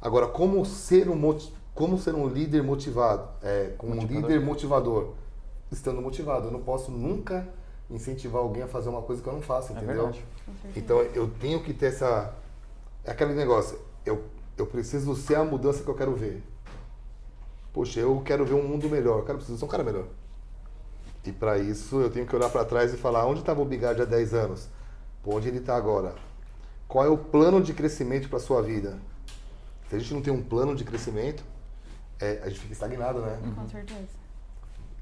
[0.00, 1.38] Agora, como ser um,
[1.76, 3.28] como ser um líder motivado?
[3.40, 5.12] É, como um líder motivador?
[5.70, 6.48] Estando motivado.
[6.48, 7.46] Eu não posso nunca
[7.88, 10.08] incentivar alguém a fazer uma coisa que eu não faço, é entendeu?
[10.08, 12.34] É então, eu tenho que ter essa...
[13.04, 14.24] É aquele negócio, eu,
[14.58, 16.42] eu preciso ser a mudança que eu quero ver.
[17.72, 20.06] Poxa, eu quero ver um mundo melhor, eu quero preciso ser um cara melhor.
[21.24, 24.02] E para isso eu tenho que olhar para trás e falar onde estava o Bigard
[24.02, 24.68] há 10 anos?
[25.22, 26.14] Pô, onde ele está agora?
[26.88, 28.98] qual é o plano de crescimento para sua vida?
[29.88, 31.44] Se a gente não tem um plano de crescimento,
[32.20, 33.38] é, a gente fica estagnado, né?
[33.54, 34.26] Com certeza.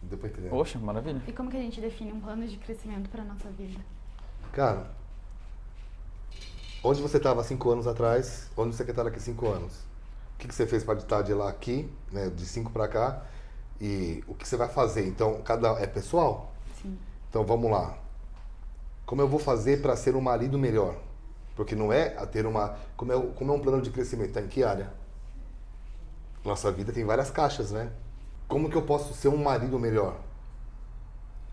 [0.03, 0.51] Depois entendeu?
[0.51, 1.23] Poxa, maravilha.
[1.27, 3.81] E como que a gente define um plano de crescimento para nossa vida?
[4.53, 4.91] Cara,
[6.83, 9.73] onde você estava cinco anos atrás, onde você quer estar daqui cinco anos?
[10.35, 13.23] O que, que você fez para estar de lá aqui, né, de cinco para cá?
[13.81, 15.07] E o que você vai fazer?
[15.07, 16.53] Então, cada é pessoal.
[16.83, 16.99] Sim.
[17.31, 17.97] Então, vamos lá.
[19.07, 20.97] Como eu vou fazer para ser um marido melhor?
[21.57, 22.77] Porque não é a ter uma.
[22.97, 24.29] Como é, como é um plano de crescimento?
[24.29, 24.93] Está em que área?
[26.45, 27.91] Nossa vida tem várias caixas, né?
[28.47, 30.21] Como que eu posso ser um marido melhor?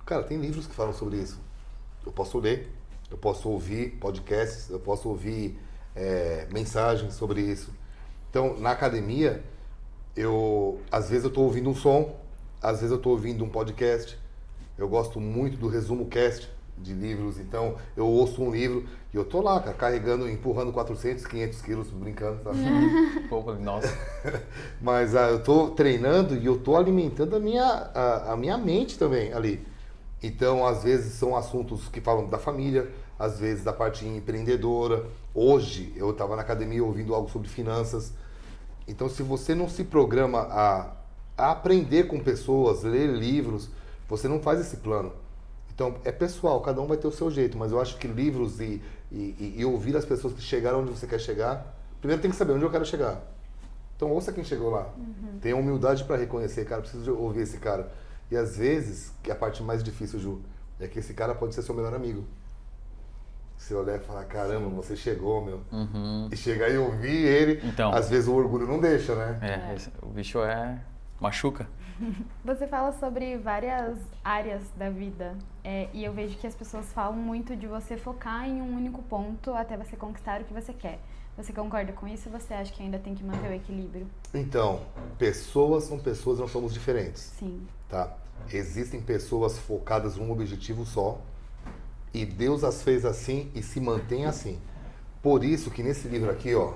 [0.05, 1.39] Cara, tem livros que falam sobre isso.
[2.05, 2.69] Eu posso ler,
[3.09, 5.57] eu posso ouvir podcasts, eu posso ouvir
[5.95, 7.73] é, mensagens sobre isso.
[8.29, 9.41] Então, na academia,
[10.15, 12.13] eu às vezes eu estou ouvindo um som,
[12.61, 14.19] às vezes eu estou ouvindo um podcast.
[14.77, 16.49] Eu gosto muito do resumo cast
[16.81, 21.25] de livros, então eu ouço um livro e eu tô lá, cara, carregando, empurrando 400,
[21.25, 22.51] 500 quilos, brincando, tá?
[23.29, 23.93] Pô, nossa.
[24.81, 28.97] Mas ah, eu tô treinando e eu tô alimentando a minha, a, a minha mente
[28.97, 29.65] também ali.
[30.23, 35.05] Então, às vezes são assuntos que falam da família, às vezes da parte empreendedora.
[35.33, 38.13] Hoje eu estava na academia ouvindo algo sobre finanças.
[38.87, 40.91] Então, se você não se programa a,
[41.37, 43.69] a aprender com pessoas, ler livros,
[44.07, 45.11] você não faz esse plano.
[45.73, 48.59] Então, é pessoal, cada um vai ter o seu jeito, mas eu acho que livros
[48.59, 52.37] e, e, e ouvir as pessoas que chegaram onde você quer chegar, primeiro tem que
[52.37, 53.21] saber onde eu quero chegar.
[53.95, 54.89] Então, ouça quem chegou lá.
[54.97, 55.39] Uhum.
[55.41, 57.91] Tenha humildade para reconhecer, cara, preciso ouvir esse cara.
[58.29, 60.41] E às vezes, que é a parte mais difícil, Ju,
[60.79, 62.23] é que esse cara pode ser seu melhor amigo.
[63.57, 65.61] Você olhar e falar, caramba, você chegou, meu.
[65.71, 66.27] Uhum.
[66.31, 67.93] E chegar e ouvir ele, Então.
[67.93, 69.37] às vezes o orgulho não deixa, né?
[69.71, 70.79] É, esse- o bicho é.
[71.21, 71.69] Machuca.
[72.43, 77.15] Você fala sobre várias áreas da vida é, e eu vejo que as pessoas falam
[77.15, 80.99] muito de você focar em um único ponto até você conquistar o que você quer.
[81.37, 84.07] Você concorda com isso ou você acha que ainda tem que manter o equilíbrio?
[84.33, 84.81] Então,
[85.17, 87.21] pessoas são pessoas, nós somos diferentes.
[87.21, 87.65] Sim.
[87.87, 88.11] tá?
[88.51, 91.21] Existem pessoas focadas num objetivo só
[92.13, 94.59] e Deus as fez assim e se mantém assim.
[95.21, 96.73] Por isso que nesse livro aqui, ó,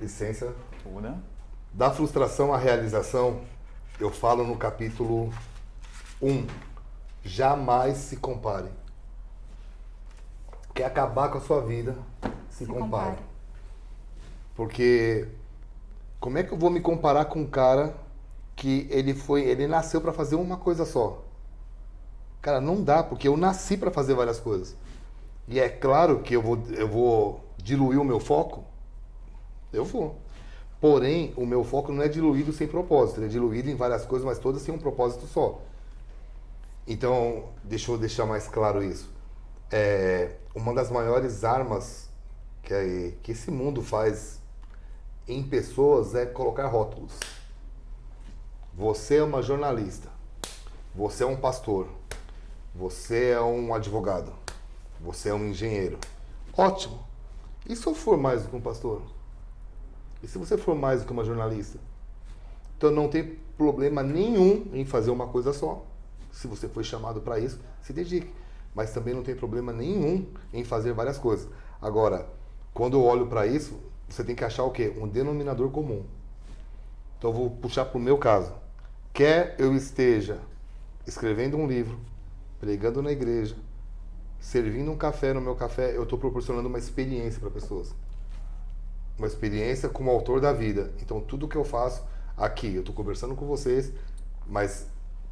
[0.00, 1.33] licença, Tuda.
[1.74, 3.40] Da frustração à realização,
[3.98, 5.32] eu falo no capítulo
[6.22, 6.46] 1,
[7.24, 8.68] jamais se compare.
[10.72, 11.96] Quer acabar com a sua vida,
[12.48, 13.16] se, Se compare.
[13.16, 13.18] compare.
[14.54, 15.28] Porque
[16.20, 17.92] como é que eu vou me comparar com um cara
[18.54, 21.24] que ele foi, ele nasceu para fazer uma coisa só?
[22.40, 24.76] Cara, não dá, porque eu nasci para fazer várias coisas.
[25.48, 28.64] E é claro que eu vou, eu vou diluir o meu foco.
[29.72, 30.23] Eu vou.
[30.84, 33.16] Porém, o meu foco não é diluído sem propósito.
[33.20, 35.62] Ele é diluído em várias coisas, mas todas têm um propósito só.
[36.86, 39.10] Então, deixa eu deixar mais claro isso.
[39.72, 42.10] É, uma das maiores armas
[42.62, 44.38] que, é- que esse mundo faz
[45.26, 47.18] em pessoas é colocar rótulos.
[48.74, 50.10] Você é uma jornalista.
[50.94, 51.88] Você é um pastor.
[52.74, 54.34] Você é um advogado.
[55.00, 55.98] Você é um engenheiro.
[56.54, 57.02] Ótimo.
[57.66, 59.13] E se eu for mais do que um pastor?
[60.24, 61.78] E se você for mais do que uma jornalista?
[62.78, 65.84] Então não tem problema nenhum em fazer uma coisa só.
[66.32, 68.32] Se você foi chamado para isso, se dedique.
[68.74, 71.46] Mas também não tem problema nenhum em fazer várias coisas.
[71.80, 72.26] Agora,
[72.72, 74.94] quando eu olho para isso, você tem que achar o quê?
[74.98, 76.02] Um denominador comum.
[77.18, 78.50] Então eu vou puxar para o meu caso.
[79.12, 80.40] Quer eu esteja
[81.06, 82.00] escrevendo um livro,
[82.58, 83.56] pregando na igreja,
[84.40, 87.94] servindo um café no meu café, eu estou proporcionando uma experiência para pessoas.
[89.16, 90.92] Uma experiência como autor da vida.
[91.00, 92.02] Então tudo que eu faço
[92.36, 93.92] aqui, eu estou conversando com vocês,
[94.46, 94.86] mas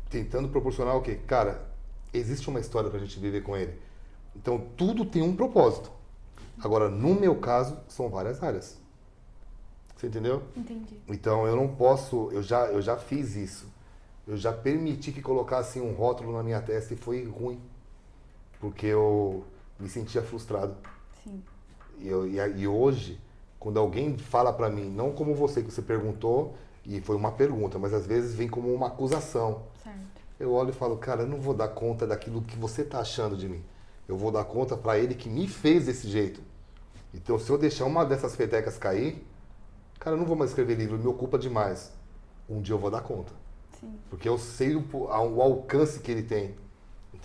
[0.09, 1.19] tentando proporcionar o quê?
[1.27, 1.67] Cara,
[2.13, 3.75] existe uma história para a gente viver com ele.
[4.37, 5.91] Então tudo tem um propósito.
[6.63, 8.79] Agora, no meu caso, são várias áreas.
[9.97, 10.43] Você entendeu?
[10.57, 11.01] Entendi.
[11.09, 13.67] Então eu não posso, eu já, eu já fiz isso.
[14.27, 17.61] Eu já permiti que colocassem um rótulo na minha testa e foi ruim.
[18.61, 19.45] Porque eu
[19.79, 20.77] me sentia frustrado.
[21.25, 21.43] Sim.
[21.99, 23.21] E, eu, e, e hoje,
[23.63, 27.79] quando alguém fala pra mim, não como você que você perguntou, e foi uma pergunta,
[27.79, 29.63] mas às vezes vem como uma acusação.
[29.85, 29.99] Certo.
[30.41, 33.37] Eu olho e falo, cara, eu não vou dar conta daquilo que você tá achando
[33.37, 33.63] de mim.
[34.09, 36.41] Eu vou dar conta pra ele que me fez desse jeito.
[37.15, 39.25] Então, se eu deixar uma dessas petecas cair,
[40.01, 41.93] cara, eu não vou mais escrever livro, me ocupa demais.
[42.51, 43.33] Um dia eu vou dar conta.
[43.79, 43.95] Sim.
[44.11, 46.57] Porque eu sei o, o alcance que ele tem.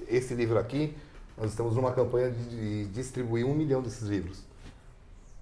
[0.08, 0.96] Esse livro aqui,
[1.36, 4.44] nós estamos numa campanha de, de distribuir um milhão desses livros.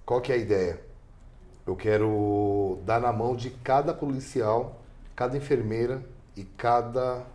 [0.06, 0.85] Qual que é a ideia?
[1.66, 4.80] Eu quero dar na mão de cada policial,
[5.16, 6.02] cada enfermeira
[6.36, 7.26] e cada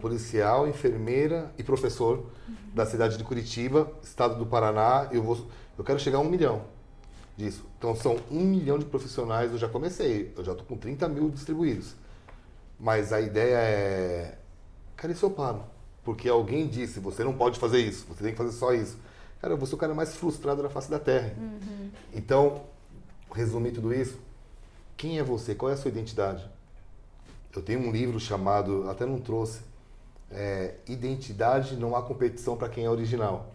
[0.00, 2.18] policial, enfermeira e professor
[2.48, 2.56] uhum.
[2.74, 5.08] da cidade de Curitiba, estado do Paraná.
[5.12, 5.46] Eu, vou,
[5.78, 6.62] eu quero chegar a um milhão
[7.36, 7.64] disso.
[7.78, 11.30] Então são um milhão de profissionais, eu já comecei, eu já estou com 30 mil
[11.30, 11.94] distribuídos.
[12.80, 14.38] Mas a ideia é,
[14.96, 15.62] cara, isso eu paro.
[16.02, 18.98] Porque alguém disse, você não pode fazer isso, você tem que fazer só isso.
[19.40, 21.32] Cara, eu vou ser o cara mais frustrado da face da Terra.
[21.36, 21.90] Uhum.
[22.12, 22.62] Então,
[23.32, 24.18] resumir tudo isso,
[24.96, 25.54] quem é você?
[25.54, 26.48] Qual é a sua identidade?
[27.54, 29.60] Eu tenho um livro chamado, até não trouxe,
[30.30, 33.52] é, Identidade Não Há Competição para Quem é Original.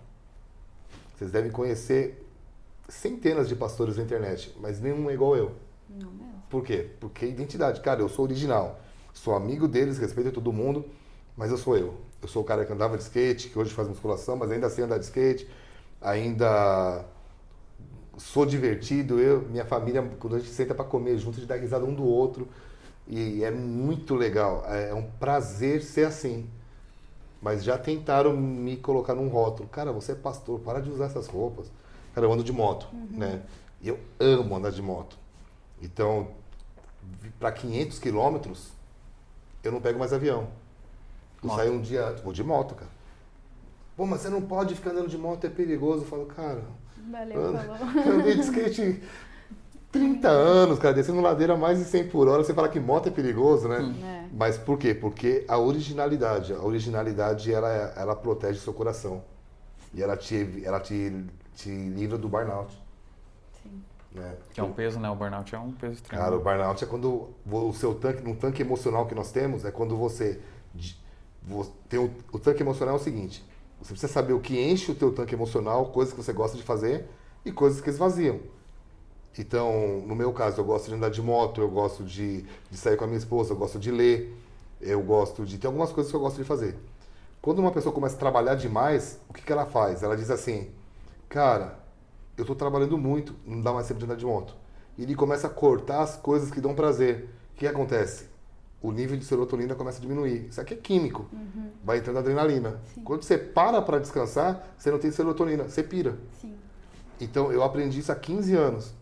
[1.15, 2.23] Vocês devem conhecer
[2.87, 5.55] centenas de pastores na internet, mas nenhum é igual eu.
[5.89, 6.43] Não mesmo.
[6.49, 6.91] Por quê?
[6.99, 7.81] Porque identidade.
[7.81, 8.79] Cara, eu sou original.
[9.13, 10.85] Sou amigo deles, respeito todo mundo,
[11.35, 11.95] mas eu sou eu.
[12.21, 14.83] Eu sou o cara que andava de skate, que hoje faz musculação, mas ainda assim
[14.83, 15.49] andar de skate.
[15.99, 17.03] Ainda
[18.17, 19.19] sou divertido.
[19.19, 21.93] Eu, minha família, quando a gente senta para comer junto, a gente dá risada um
[21.93, 22.47] do outro.
[23.07, 24.65] E é muito legal.
[24.67, 26.49] É um prazer ser assim.
[27.41, 29.69] Mas já tentaram me colocar num rótulo.
[29.69, 31.71] Cara, você é pastor, para de usar essas roupas.
[32.13, 33.07] Cara, eu ando de moto, uhum.
[33.11, 33.43] né?
[33.81, 35.17] E eu amo andar de moto.
[35.81, 36.29] Então,
[37.39, 38.71] para 500 quilômetros,
[39.63, 40.47] eu não pego mais avião.
[41.43, 42.89] Eu saio um dia, vou de moto, cara.
[43.95, 46.03] Pô, mas você não pode ficar andando de moto, é perigoso.
[46.03, 46.63] Eu falo, cara.
[47.11, 48.03] Valeu, falou.
[48.05, 49.01] Eu andei de skate
[49.91, 52.43] 30 anos, cara, descendo ladeira mais de 100 por hora.
[52.43, 53.95] Você fala que moto é perigoso, né?
[54.03, 54.35] É.
[54.35, 54.93] Mas por quê?
[54.93, 59.23] Porque a originalidade, a originalidade, ela, ela protege o seu coração.
[59.93, 62.77] E ela te, ela te, te livra do burnout.
[63.63, 63.81] Sim.
[64.11, 64.35] Né?
[64.53, 65.09] Que é um peso, né?
[65.09, 66.21] O burnout é um peso extremo.
[66.21, 69.71] Cara, o burnout é quando o seu tanque, no tanque emocional que nós temos, é
[69.71, 70.41] quando você,
[71.43, 73.43] você tem o, o tanque emocional é o seguinte,
[73.81, 76.63] você precisa saber o que enche o teu tanque emocional, coisas que você gosta de
[76.63, 77.05] fazer
[77.45, 78.39] e coisas que esvaziam.
[79.37, 82.97] Então, no meu caso, eu gosto de andar de moto, eu gosto de, de sair
[82.97, 84.35] com a minha esposa, eu gosto de ler,
[84.81, 85.57] eu gosto de...
[85.57, 86.75] Tem algumas coisas que eu gosto de fazer.
[87.39, 90.01] Quando uma pessoa começa a trabalhar demais, o que, que ela faz?
[90.01, 90.69] Ela diz assim,
[91.29, 91.77] cara,
[92.35, 94.55] eu estou trabalhando muito, não dá mais tempo de andar de moto.
[94.97, 97.29] E ele começa a cortar as coisas que dão prazer.
[97.53, 98.25] O que acontece?
[98.81, 100.47] O nível de serotonina começa a diminuir.
[100.49, 101.25] Isso aqui é químico.
[101.33, 101.71] Uhum.
[101.83, 102.79] Vai entrando adrenalina.
[102.93, 103.03] Sim.
[103.03, 106.17] Quando você para para descansar, você não tem serotonina, você pira.
[106.39, 106.53] Sim.
[107.19, 108.93] Então eu aprendi isso há 15 anos.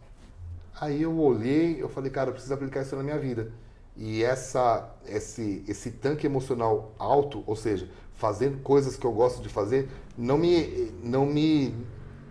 [0.79, 3.51] Aí eu olhei, eu falei, cara, eu preciso aplicar isso na minha vida.
[3.97, 9.47] E essa, esse, esse tanque emocional alto, ou seja, fazendo coisas que eu gosto de
[9.47, 11.73] fazer, não me, não me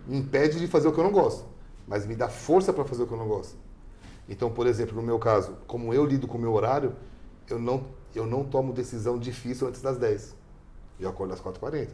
[0.07, 1.45] impede de fazer o que eu não gosto,
[1.87, 3.57] mas me dá força para fazer o que eu não gosto.
[4.29, 6.95] Então, por exemplo, no meu caso, como eu lido com o meu horário,
[7.49, 10.35] eu não, eu não tomo decisão difícil antes das 10.
[10.99, 11.89] Eu acordo às 4h40.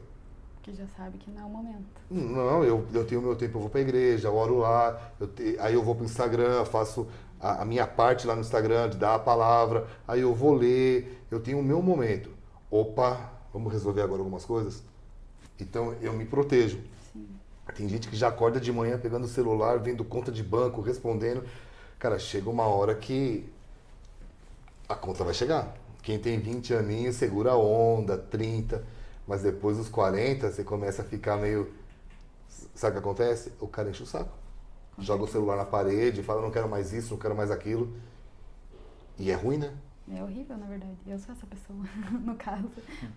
[0.61, 2.01] Que já sabe que não é o momento.
[2.09, 5.27] Não, eu, eu tenho meu tempo, eu vou para a igreja, eu oro lá, eu
[5.27, 7.07] te, aí eu vou para o Instagram, faço
[7.39, 11.25] a, a, minha parte lá no Instagram de dar a palavra, aí eu vou ler,
[11.31, 12.29] eu tenho o meu momento.
[12.69, 14.83] Opa, vamos resolver agora algumas coisas?
[15.59, 16.79] Então eu me protejo.
[17.11, 17.27] Sim.
[17.75, 21.43] Tem gente que já acorda de manhã pegando o celular, vendo conta de banco, respondendo.
[21.97, 23.49] Cara, chega uma hora que
[24.91, 25.73] a conta vai chegar.
[26.03, 28.83] Quem tem 20 aninhos segura a onda, 30,
[29.27, 31.71] mas depois dos 40 você começa a ficar meio.
[32.75, 33.53] Sabe o que acontece?
[33.59, 34.31] O cara enche o saco.
[34.97, 37.95] Joga o celular na parede, fala não quero mais isso, não quero mais aquilo.
[39.17, 39.73] E é ruim, né?
[40.13, 40.97] É horrível, na verdade.
[41.07, 41.79] Eu sou essa pessoa,
[42.11, 42.69] no caso.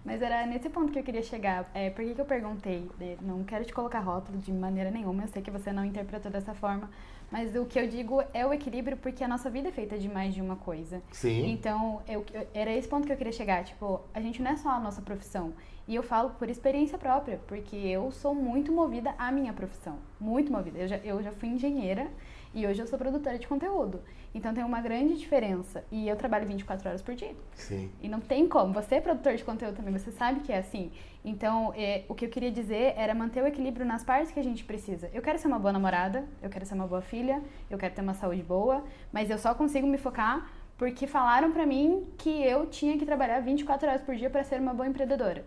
[0.04, 1.68] Mas era nesse ponto que eu queria chegar.
[1.74, 2.88] É, por que, que eu perguntei?
[3.20, 6.54] Não quero te colocar rótulo de maneira nenhuma, eu sei que você não interpretou dessa
[6.54, 6.88] forma.
[7.34, 10.08] Mas o que eu digo é o equilíbrio, porque a nossa vida é feita de
[10.08, 11.02] mais de uma coisa.
[11.10, 11.50] Sim.
[11.50, 12.24] Então, eu,
[12.54, 13.64] era esse ponto que eu queria chegar.
[13.64, 15.52] Tipo, a gente não é só a nossa profissão.
[15.88, 19.98] E eu falo por experiência própria, porque eu sou muito movida à minha profissão.
[20.20, 20.78] Muito movida.
[20.78, 22.08] Eu já, eu já fui engenheira
[22.54, 24.00] e hoje eu sou produtora de conteúdo.
[24.32, 25.84] Então tem uma grande diferença.
[25.90, 27.34] E eu trabalho 24 horas por dia.
[27.54, 27.90] Sim.
[28.00, 28.72] E não tem como.
[28.74, 30.92] Você é produtor de conteúdo também, você sabe que é assim.
[31.24, 34.42] Então, é, o que eu queria dizer era manter o equilíbrio nas partes que a
[34.42, 35.10] gente precisa.
[35.14, 38.02] Eu quero ser uma boa namorada, eu quero ser uma boa filha, eu quero ter
[38.02, 42.66] uma saúde boa, mas eu só consigo me focar porque falaram pra mim que eu
[42.66, 45.44] tinha que trabalhar 24 horas por dia para ser uma boa empreendedora.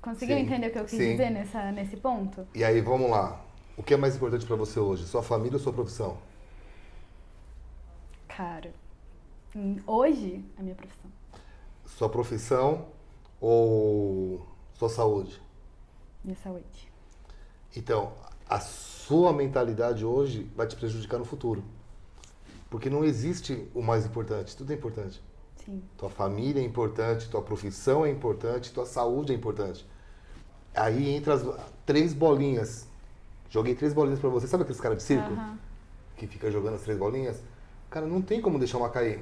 [0.00, 0.42] Conseguiu Sim.
[0.42, 1.10] entender o que eu quis Sim.
[1.12, 2.46] dizer nessa, nesse ponto?
[2.54, 3.40] E aí, vamos lá.
[3.76, 5.04] O que é mais importante para você hoje?
[5.06, 6.16] Sua família ou sua profissão?
[8.26, 8.72] Cara,
[9.54, 11.10] hum, hoje, a minha profissão.
[11.86, 12.86] Sua profissão
[13.40, 14.51] ou
[14.82, 15.40] sua saúde?
[16.24, 16.90] Minha saúde.
[17.76, 18.12] Então,
[18.48, 21.62] a sua mentalidade hoje vai te prejudicar no futuro.
[22.68, 25.22] Porque não existe o mais importante, tudo é importante.
[25.64, 25.82] Sim.
[25.96, 29.86] Tua família é importante, tua profissão é importante, tua saúde é importante.
[30.74, 31.42] Aí entra as
[31.86, 32.88] três bolinhas.
[33.50, 34.46] Joguei três bolinhas para você.
[34.46, 35.30] Sabe aqueles caras de circo?
[36.16, 37.40] Que fica jogando as três bolinhas?
[37.90, 39.20] Cara, não tem como deixar uma cair.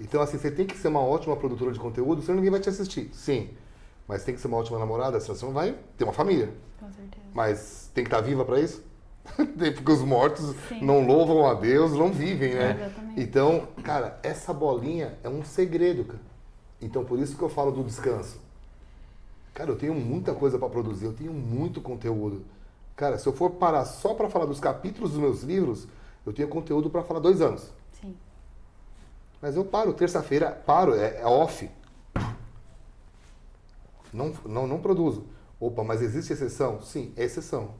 [0.00, 2.68] Então, assim, você tem que ser uma ótima produtora de conteúdo, senão ninguém vai te
[2.68, 3.10] assistir.
[3.12, 3.50] Sim.
[4.06, 6.52] Mas tem que ser uma ótima namorada, senão você não vai ter uma família.
[6.78, 7.26] Com certeza.
[7.34, 8.84] Mas tem que estar viva para isso?
[9.74, 10.84] Porque os mortos Sim.
[10.84, 12.76] não louvam a Deus, não vivem, né?
[12.80, 13.20] Exatamente.
[13.20, 16.20] Então, cara, essa bolinha é um segredo, cara.
[16.80, 18.38] Então, por isso que eu falo do descanso.
[19.54, 22.44] Cara, eu tenho muita coisa para produzir, eu tenho muito conteúdo.
[22.94, 25.88] Cara, se eu for parar só para falar dos capítulos dos meus livros,
[26.24, 27.72] eu tenho conteúdo para falar dois anos.
[28.00, 28.14] Sim.
[29.40, 31.70] Mas eu paro, terça-feira, paro, é, é off.
[34.16, 35.24] Não, não, não produzo.
[35.60, 36.80] Opa, mas existe exceção?
[36.82, 37.74] Sim, é exceção.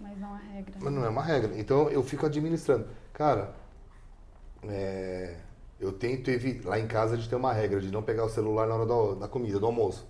[0.00, 0.74] Mas não é regra.
[0.80, 1.52] Mas não é uma regra.
[1.58, 2.86] Então eu fico administrando.
[3.12, 3.54] Cara,
[4.64, 5.36] é,
[5.80, 6.68] eu tento evitar.
[6.70, 8.86] Lá em casa a gente tem uma regra de não pegar o celular na hora
[8.86, 10.06] do- da comida, do almoço.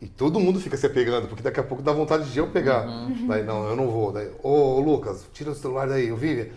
[0.00, 2.86] E todo mundo fica se pegando, porque daqui a pouco dá vontade de eu pegar.
[3.26, 4.12] Daí, não, eu não vou.
[4.12, 6.52] Daí, ô Lucas, tira o celular daí, eu vive.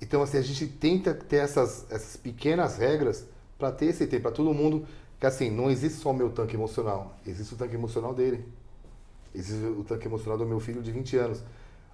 [0.00, 3.26] Então, assim, a gente tenta ter essas, essas pequenas regras
[3.58, 4.86] para ter esse tempo, para todo mundo.
[5.20, 8.42] Que assim, não existe só o meu tanque emocional, existe o tanque emocional dele.
[9.34, 11.42] Existe o tanque emocional do meu filho de 20 anos.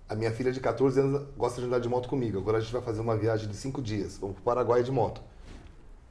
[0.08, 2.38] A minha filha de 14 anos gosta de andar de moto comigo.
[2.38, 4.16] Agora a gente vai fazer uma viagem de 5 dias.
[4.18, 5.20] Vamos para o Paraguai de moto.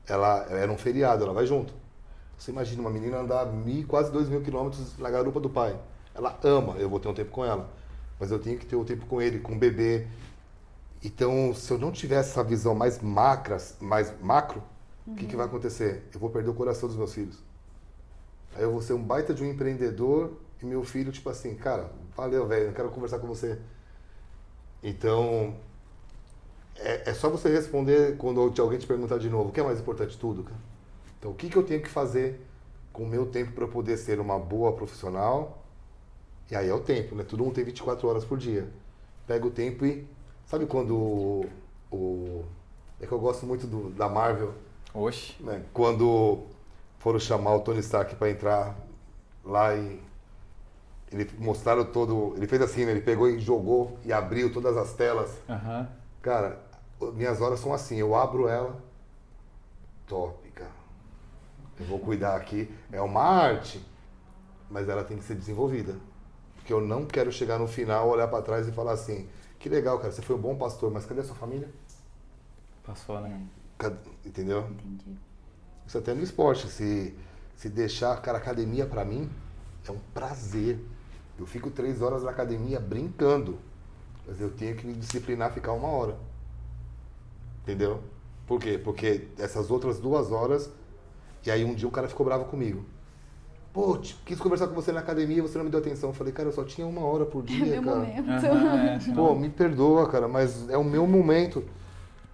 [0.06, 1.74] Ela era um feriado, ela vai junto.
[2.38, 5.80] Você imagina uma menina andar mil, quase 2 mil quilômetros na garupa do pai.
[6.14, 7.70] Ela ama, eu vou ter um tempo com ela.
[8.20, 10.06] Mas eu tenho que ter um tempo com ele, com o bebê.
[11.02, 14.62] Então, se eu não tiver essa visão mais macras, mais macro,
[15.14, 16.04] o que, que vai acontecer?
[16.14, 17.38] Eu vou perder o coração dos meus filhos.
[18.56, 21.92] Aí eu vou ser um baita de um empreendedor e meu filho, tipo assim, cara,
[22.16, 23.60] valeu, velho, não quero conversar com você.
[24.84, 25.56] Então,
[26.76, 29.80] é, é só você responder quando alguém te perguntar de novo, o que é mais
[29.80, 30.18] importante?
[30.18, 30.60] Tudo, cara.
[31.20, 32.42] Então, o que, que eu tenho que fazer
[32.94, 35.64] com o meu tempo para poder ser uma boa profissional?
[36.52, 37.24] E aí é o tempo, né?
[37.24, 38.70] Todo mundo tem 24 horas por dia.
[39.28, 40.08] Pega o tempo e.
[40.46, 41.46] Sabe quando o.
[41.92, 42.46] o-
[43.02, 44.54] é que eu gosto muito do- da Marvel,
[44.96, 45.36] Oxe.
[45.42, 45.64] né?
[45.74, 46.46] Quando
[47.00, 48.76] foram chamar o Tony Stark para entrar
[49.44, 50.02] lá e
[51.12, 52.92] ele mostraram todo, ele fez assim, né?
[52.92, 55.38] ele pegou e jogou e abriu todas as telas.
[55.48, 55.88] Aham.
[56.22, 56.60] Cara,
[57.14, 58.76] minhas horas são assim, eu abro ela,
[60.08, 60.72] top, cara.
[61.80, 63.86] Eu vou cuidar aqui, é uma arte,
[64.70, 65.96] mas ela tem que ser desenvolvida.
[66.56, 69.30] Porque eu não quero chegar no final, olhar para trás e falar assim,
[69.60, 71.70] que legal, cara, você foi um bom pastor, mas cadê a sua família?
[72.84, 73.46] Passou, né?
[74.26, 74.68] Entendeu?
[74.70, 75.18] Entendi.
[75.86, 76.68] Isso até no esporte.
[76.70, 77.14] Se,
[77.56, 79.30] se deixar, cara, academia pra mim
[79.88, 80.80] é um prazer.
[81.38, 83.58] Eu fico três horas na academia brincando.
[84.28, 86.18] Mas eu tenho que me disciplinar a ficar uma hora.
[87.64, 88.02] Entendeu?
[88.48, 88.80] Por quê?
[88.82, 90.70] Porque essas outras duas horas.
[91.46, 92.84] E aí um dia o cara ficou bravo comigo.
[93.74, 96.10] Pô, quis conversar com você na academia e você não me deu atenção.
[96.10, 97.98] Eu falei, cara, eu só tinha uma hora por dia, Meu cara.
[97.98, 98.30] momento.
[98.32, 101.64] É, senão- Pô, me perdoa, cara, mas é o meu momento.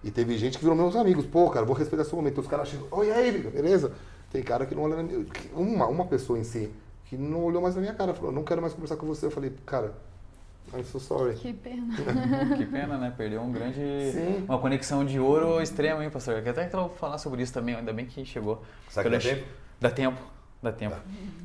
[0.04, 1.24] E teve gente que virou meus amigos.
[1.26, 2.40] Pô, cara, vou respeitar seu momento.
[2.40, 3.92] Os caras chegam, oi, e aí, beleza?
[4.30, 5.24] Tem cara que não olha na minha...
[5.54, 6.70] Uma, uma pessoa em si,
[7.04, 8.12] que não olhou mais na minha cara.
[8.14, 9.26] Falou, não quero mais conversar com você.
[9.26, 9.92] Eu falei, cara,
[10.74, 11.34] I'm so sorry.
[11.34, 11.86] Que pena.
[12.56, 13.12] Que pena, né?
[13.16, 13.76] Perdeu um grande.
[14.12, 14.44] Sim.
[14.48, 16.42] Uma conexão de ouro extrema, hein, pastor?
[16.44, 18.62] Eu até quero falar sobre isso também, ainda bem que chegou.
[18.88, 19.44] Será que dá o Alex-
[19.80, 20.20] Dá tempo.
[20.62, 20.96] Dá tempo.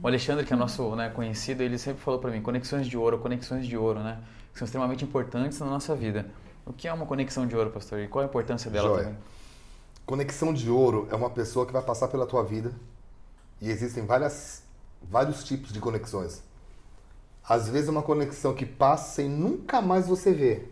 [0.02, 3.18] O Alexandre, que é nosso né, conhecido, ele sempre falou pra mim: conexões de ouro,
[3.18, 4.20] conexões de ouro, né?
[4.54, 6.28] Que são extremamente importantes na nossa vida.
[6.68, 8.00] O que é uma conexão de ouro, pastor?
[8.00, 9.04] E qual a importância dela Joia.
[9.06, 9.20] também?
[10.06, 12.74] Conexão de ouro é uma pessoa que vai passar pela tua vida
[13.62, 14.64] e existem várias,
[15.02, 16.44] vários tipos de conexões.
[17.48, 20.66] Às vezes é uma conexão que passa e nunca mais você vê.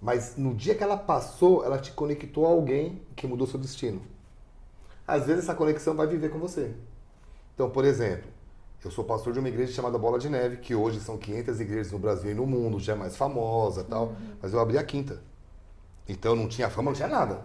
[0.00, 4.00] Mas no dia que ela passou, ela te conectou a alguém que mudou seu destino.
[5.06, 6.74] Às vezes essa conexão vai viver com você.
[7.54, 8.28] Então, por exemplo,
[8.84, 11.92] eu sou pastor de uma igreja chamada Bola de Neve, que hoje são 500 igrejas
[11.92, 15.22] no Brasil e no mundo, já é mais famosa tal, mas eu abri a quinta.
[16.08, 17.44] Então não tinha fama, não tinha nada.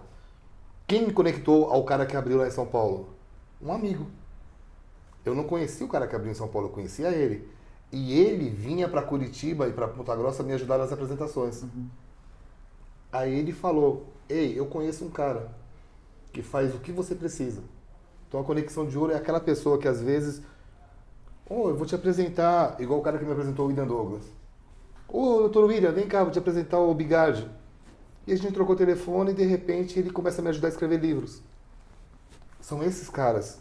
[0.87, 3.15] Quem me conectou ao cara que abriu lá em São Paulo?
[3.61, 4.07] Um amigo.
[5.23, 7.47] Eu não conhecia o cara que abriu em São Paulo, eu conhecia ele.
[7.91, 11.63] E ele vinha para Curitiba e para Ponta Grossa me ajudar nas apresentações.
[13.11, 15.51] Aí ele falou: Ei, eu conheço um cara
[16.31, 17.61] que faz o que você precisa.
[18.27, 20.41] Então a conexão de ouro é aquela pessoa que às vezes.
[21.53, 24.23] Oh, eu vou te apresentar, igual o cara que me apresentou o William Douglas.
[25.07, 27.45] Ô, doutor William, vem cá, vou te apresentar o Bigard.
[28.25, 30.71] E a gente trocou o telefone e de repente ele começa a me ajudar a
[30.71, 31.41] escrever livros.
[32.61, 33.59] São esses caras.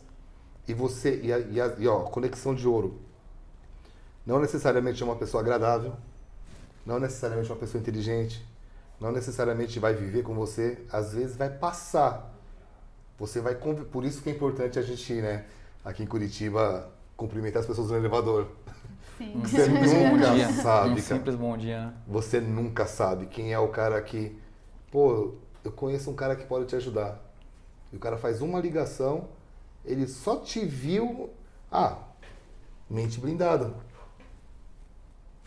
[0.69, 3.01] E você, e, a, e, a- e ó, conexão de ouro.
[4.25, 5.95] Não necessariamente é uma pessoa agradável,
[6.87, 8.47] não necessariamente uma pessoa inteligente,
[9.01, 12.33] não necessariamente vai viver com você, às vezes vai passar.
[13.19, 15.47] Você vai por isso que é importante a gente, né,
[15.85, 16.89] aqui em Curitiba,
[17.21, 18.49] cumprimentar as pessoas no elevador.
[19.19, 19.41] Sim.
[19.45, 20.49] Você nunca dia.
[20.49, 21.03] sabe, um cara.
[21.03, 21.95] simples bom dia, né?
[22.09, 24.39] Você nunca sabe quem é o cara que,
[24.91, 27.21] pô, eu conheço um cara que pode te ajudar.
[27.93, 29.29] E o cara faz uma ligação,
[29.85, 31.29] ele só te viu.
[31.71, 31.99] Ah,
[32.89, 33.75] mente blindada.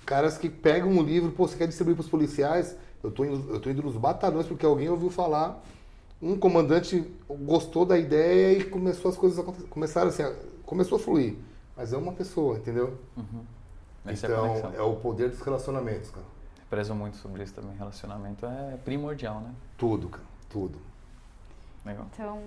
[0.05, 2.77] Caras que pegam um livro, pô, você quer distribuir para os policiais?
[3.01, 5.63] Eu tô, indo, eu tô indo nos batalhões porque alguém ouviu falar.
[6.21, 10.23] Um comandante gostou da ideia e começou as coisas a começaram assim,
[10.65, 11.35] começou a fluir.
[11.75, 12.97] Mas é uma pessoa, entendeu?
[13.17, 13.43] Uhum.
[14.05, 16.25] então, é, é, o poder dos relacionamentos, cara.
[16.57, 17.75] Eu prezo muito sobre isso também.
[17.75, 19.53] Relacionamento é primordial, né?
[19.77, 20.23] Tudo, cara.
[20.49, 20.79] Tudo.
[21.85, 22.07] Legal.
[22.13, 22.41] Então,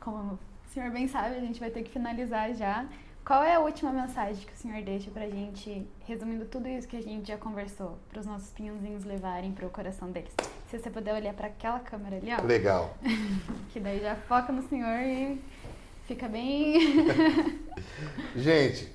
[0.00, 0.38] como o
[0.72, 2.86] senhor bem sabe, a gente vai ter que finalizar já.
[3.24, 6.96] Qual é a última mensagem que o senhor deixa pra gente, resumindo tudo isso que
[6.96, 10.34] a gente já conversou, para os nossos pinhãozinhos levarem pro coração deles?
[10.68, 12.42] Se você puder olhar para aquela câmera ali, ó.
[12.44, 12.94] Legal.
[13.72, 15.40] que daí já foca no senhor e
[16.06, 17.06] fica bem.
[18.36, 18.92] gente,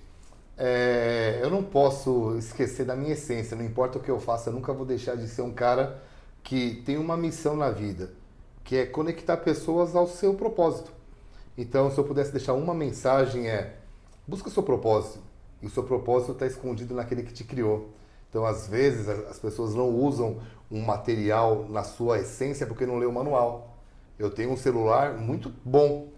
[0.58, 4.54] é, eu não posso esquecer da minha essência, não importa o que eu faça, eu
[4.54, 6.02] nunca vou deixar de ser um cara
[6.44, 8.12] que tem uma missão na vida,
[8.64, 10.92] que é conectar pessoas ao seu propósito.
[11.58, 13.80] Então, se eu pudesse deixar uma mensagem é
[14.30, 15.20] busca o seu propósito.
[15.62, 17.90] E o seu propósito está escondido naquele que te criou.
[18.30, 20.38] Então, às vezes, as pessoas não usam
[20.72, 23.76] um material na sua essência porque não lê o manual.
[24.18, 26.10] Eu tenho um celular muito bom,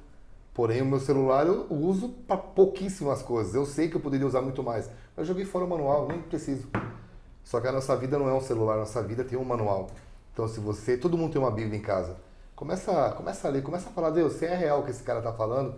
[0.54, 3.56] porém o meu celular eu uso para pouquíssimas coisas.
[3.56, 6.22] Eu sei que eu poderia usar muito mais, mas eu joguei fora o manual, nem
[6.22, 6.68] preciso.
[7.44, 9.88] Só que a nossa vida não é um celular, a nossa vida tem um manual.
[10.34, 12.16] Então, se você, todo mundo tem uma Bíblia em casa,
[12.56, 15.20] começa, começa a ler, começa a falar, Deus, se é real o que esse cara
[15.20, 15.76] está falando,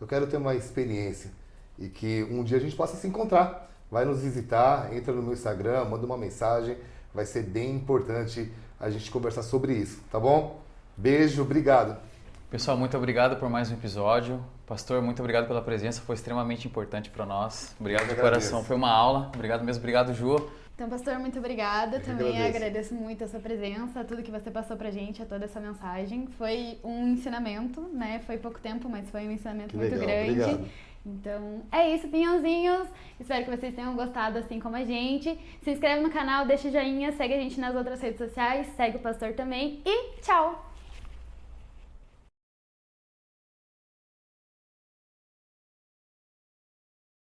[0.00, 1.30] eu quero ter uma experiência
[1.78, 3.70] e que um dia a gente possa se encontrar.
[3.90, 6.76] Vai nos visitar, entra no meu Instagram, manda uma mensagem,
[7.14, 10.60] vai ser bem importante a gente conversar sobre isso, tá bom?
[10.96, 11.96] Beijo, obrigado.
[12.48, 14.40] Pessoal, muito obrigado por mais um episódio.
[14.66, 17.74] Pastor, muito obrigado pela presença, foi extremamente importante para nós.
[17.78, 19.32] Obrigado de coração, foi uma aula.
[19.34, 20.48] Obrigado mesmo, obrigado, Ju.
[20.76, 21.98] Então, pastor, muito obrigada.
[21.98, 22.56] Também agradeço.
[22.56, 22.94] agradeço.
[22.94, 26.28] muito a sua presença, tudo que você passou pra gente, a toda essa mensagem.
[26.38, 28.20] Foi um ensinamento, né?
[28.24, 30.40] Foi pouco tempo, mas foi um ensinamento que muito legal, grande.
[30.40, 30.70] Obrigado.
[31.04, 32.86] Então é isso, pinhãozinhos.
[33.18, 35.36] Espero que vocês tenham gostado assim como a gente.
[35.62, 39.00] Se inscreve no canal, deixa joinha, segue a gente nas outras redes sociais, segue o
[39.00, 40.65] pastor também e tchau!